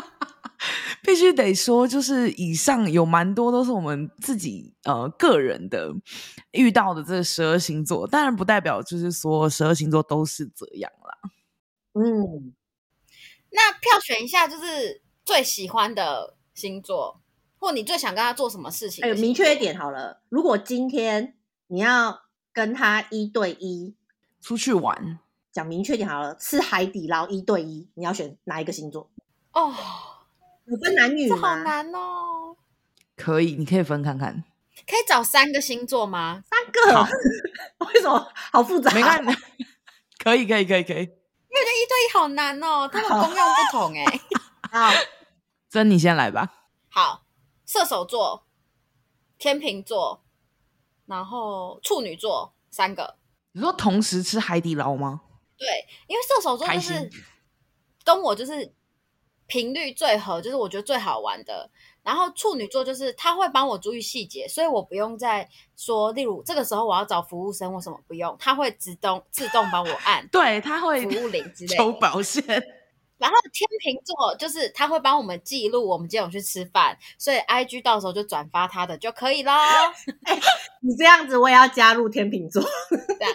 [1.03, 5.91] 必须得说，就是以上有蛮多都是我们自己呃个人的
[6.51, 11.29] 遇到的这十二星座，当然不代表就是说十二星座都是这样啦。
[11.93, 12.53] 嗯，
[13.51, 17.19] 那票选一下，就是最喜欢的星座，
[17.57, 19.03] 或你最想跟他做什么事情？
[19.03, 20.21] 哎，明确一点好了。
[20.29, 21.35] 如果今天
[21.67, 22.21] 你要
[22.53, 23.95] 跟他一对一
[24.39, 25.19] 出去玩，
[25.51, 29.09] 讲明确点好了，吃海底捞一对一，你要选哪一个星座？
[29.51, 29.73] 哦，
[30.65, 32.55] 有分男女好难哦。
[33.17, 34.43] 可以，你可以分看看。
[34.85, 36.43] 可以找三个星座吗？
[36.49, 37.07] 三个？
[37.87, 38.31] 为什么？
[38.51, 38.91] 好复杂。
[38.93, 39.23] 没看，
[40.19, 40.97] 可以，可以，可以，可以。
[40.97, 44.19] 因为这一对一好难哦，他们功用不同哎。
[44.71, 44.91] 好，
[45.75, 46.69] 真你先来吧。
[46.87, 47.25] 好，
[47.65, 48.45] 射手座、
[49.37, 50.23] 天秤座，
[51.05, 53.17] 然后处女座三个。
[53.51, 55.19] 你说同时吃海底捞吗？
[55.57, 55.67] 对，
[56.07, 57.09] 因为射手座就是
[58.05, 58.73] 跟我就是
[59.47, 61.69] 频率最合，就是我觉得最好玩的。
[62.03, 65.45] 然后处女座就是他会帮我注意细节，所以我不用再
[65.75, 72.41] 说，例如这个时候我要找服务生或什么不用，他会自动自动帮我按， 对，他会服务铃之类的，抽保险。
[73.17, 79.91] 然后天秤座就是他会帮我们记录我们今天有去吃饭，所以 IG 到时候就转发他的就可以啦。
[79.91, 80.41] 欸，
[80.81, 83.33] 你这样子我也要加入天秤座，这样。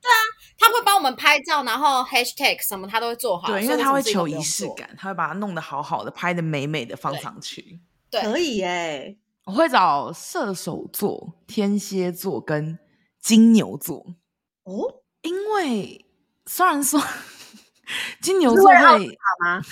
[0.00, 0.18] 对啊，
[0.58, 3.48] 他会帮我们拍照，然后 hashtag 什么他都会做好。
[3.48, 7.80] 对，因为他会求仪式感，他会把它弄得好好的，拍的美美的放上去。
[8.10, 9.16] 对，可以耶。
[9.44, 12.78] 我会找射手座、天蝎座跟
[13.20, 14.04] 金牛座。
[14.64, 16.04] 哦，因为
[16.46, 17.00] 虽然说
[18.20, 19.60] 金牛座会，会吗？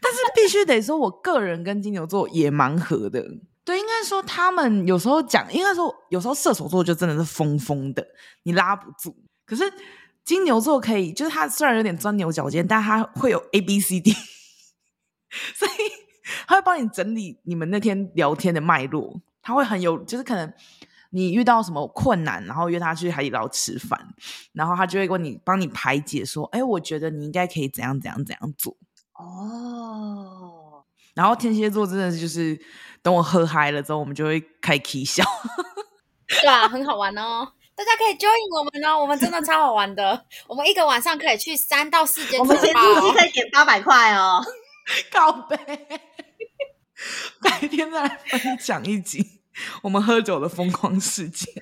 [0.00, 3.22] 但是必须得说，我个人跟金牛座也蛮合的。
[3.64, 8.06] 对，应该说他们有时候讲，应该说有时候射手座就真的是疯疯的，
[8.42, 9.16] 你拉不住。
[9.46, 9.64] 可是
[10.24, 14.12] 金牛座可以，就是他虽然有点钻牛角尖，但他会有 A B C D，
[15.54, 15.70] 所以
[16.46, 19.20] 他会帮你整理你们那天聊天的脉络。
[19.42, 20.52] 他会很有，就是可能
[21.14, 23.98] 你遇到什么困难，然后约他去海底捞吃饭，
[24.52, 28.76] 然后他就会问你，帮你排解说，哎，我觉得你应该可以怎样怎样怎样做。
[29.14, 30.84] 哦，
[31.14, 32.60] 然后天蝎座真的就是。
[33.04, 35.22] 等我喝嗨了之后，我们就会开 K 笑。
[36.40, 37.46] 对啊，很好玩哦！
[37.74, 40.24] 大家可以 join 我们哦，我们真的超好玩的。
[40.48, 44.42] 我们一个晚上可以去三到四间，我们前租期可以点八百块哦。
[45.12, 45.58] 告白，
[47.42, 49.42] 白天再来分享一集
[49.82, 51.52] 我们喝酒的疯狂事件。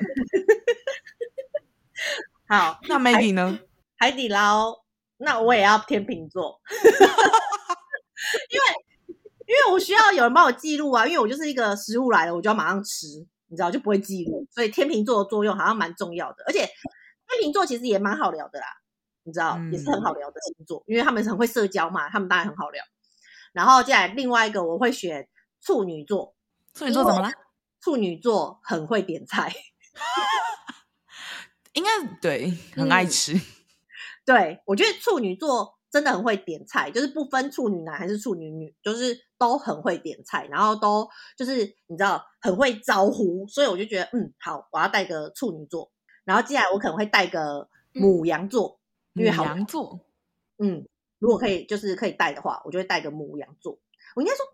[2.49, 3.61] 好，那 Maggie 呢？
[3.97, 4.83] 海底捞，
[5.19, 6.61] 那我也要天秤座，
[8.51, 8.65] 因为。
[9.45, 13.07] 因为我需要有人帮我记录啊，因为我就是一个食物来了，我就要马上吃，
[13.49, 16.43] 你知道就不会记录，所以天秤座的作用好像蛮重要的。
[16.47, 18.67] 而且天秤座其实也蛮好聊的啦，
[19.25, 22.83] 你知道，也是很好聊的星座，因为他们很会社交嘛，他们当然很好聊。
[23.53, 25.29] 然后接下来另外一个我会选
[25.61, 26.35] 处女座，
[26.73, 27.31] 处女座怎么了？
[27.83, 29.53] 处女座很会点菜，
[31.75, 33.35] 应该对，很爱吃。
[33.35, 33.41] 嗯、
[34.25, 35.79] 对，我觉得处女座。
[35.93, 41.07] 真的很会点菜，就是不分处女男还是处女女，就是都很会点菜，然后都
[41.37, 41.57] 就是
[41.87, 45.93] 你知道很会招呼，所以我就觉得嗯好，我要带个处女座，
[46.25, 48.81] 然后接下来我可能会带个母羊座，
[49.13, 50.01] 嗯、因为好牡羊座，
[50.57, 53.79] 嗯，如果可以就是可以带的话，我就会带个母羊座。
[54.17, 54.47] 我应该说，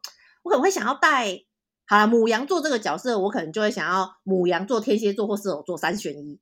[0.43, 1.45] 我可能会想要带，
[1.89, 6.39] 好了，母羊座这个角色，我可能就会想要母羊座、天蝎座或射手座三选一。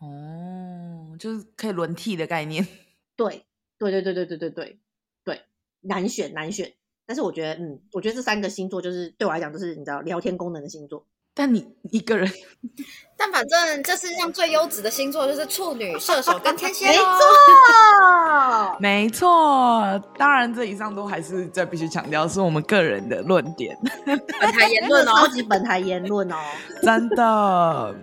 [0.00, 2.66] 哦，就是可以轮替的概念，
[3.16, 3.46] 对。
[3.78, 4.78] 对对对对对对对
[5.24, 5.40] 对，
[5.80, 6.74] 难选难选，
[7.06, 11.06] 但是我觉得，嗯，我觉得这三个星座就是对我来讲，就是你知道聊天功能的星座。
[11.32, 12.30] 但你一个人，
[13.20, 16.86] 但反正这世界上最优质的星座就是处女、射手跟天蝎。
[16.90, 17.10] 没错，
[18.80, 20.02] 没错。
[20.16, 23.76] 当然，这以上都还是在必须强调，是我们个人的论点，
[24.40, 26.36] 本台言论哦，超级本台言论哦，
[26.82, 27.94] 真的。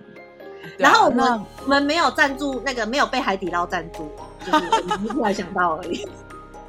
[0.76, 4.08] 然后我们我们没有赞助，那个没有被海底捞赞助，
[4.46, 6.06] 就是我们突然想到而已。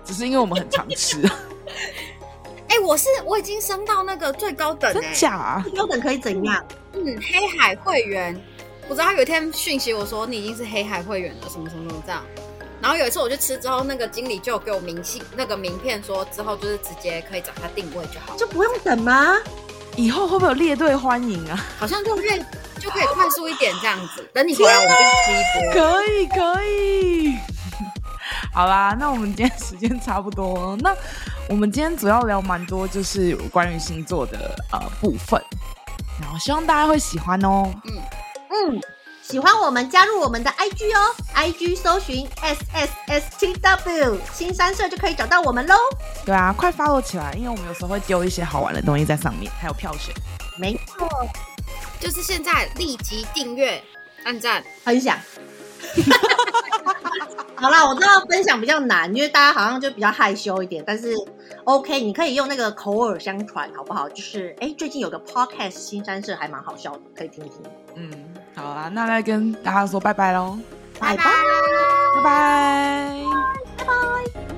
[0.03, 1.21] 只是因为我们很常吃。
[2.69, 5.61] 哎、欸，我是我已经升到那个最高等、欸，真假、啊？
[5.67, 6.63] 最高等可以怎样？
[6.93, 8.39] 嗯，黑海会员。
[8.87, 12.23] 我知道他有一天讯息我说你已经是黑海会员了，什么什么什么这样。
[12.81, 19.35] 然后有一次我去吃之后，那个经理就有给我明信那个名片，说之后就是直接可以找他定位就好，就不用等吗？
[19.95, 21.65] 以后会不会有列队欢迎啊？
[21.77, 22.37] 好像就越
[22.79, 24.25] 就可以快速一点这样子。
[24.33, 25.73] 等你回来，我们就吃一波。
[25.73, 27.35] 可以可以。
[28.53, 30.95] 好啦，那我们今天时间差不多，那
[31.49, 35.43] 我们今天主要聊蛮多，就是关于星座的呃部分，
[36.21, 37.73] 然后希望大家会喜欢哦。
[37.85, 37.91] 嗯
[38.51, 38.81] 嗯，
[39.23, 45.75] 喜欢我们加入我们的 IG 哦，IG 搜寻 S S S T W 新三社就可以找到我们喽。
[46.23, 50.13] 对啊，快 follow 起来，因为我们有时候会丢一些好玩的东西在上面，还有票选。
[50.55, 51.09] 没错，
[51.99, 53.81] 就是现在立即订阅、
[54.23, 55.17] 按赞、分享。
[57.55, 60.81] 好啦，我知道分享比较难，因为大家好像就比较害羞一点。
[60.87, 61.13] 但是
[61.65, 64.07] ，OK，你可以用那个口耳相传，好不好？
[64.09, 67.51] 就是，哎，最近有个 Podcast 新三社还蛮好笑的，可以听听。
[67.95, 68.09] 嗯，
[68.55, 70.57] 好啦，那来跟大家说拜拜喽，
[70.99, 71.23] 拜拜，
[72.15, 73.21] 拜拜。
[73.77, 74.48] 拜拜。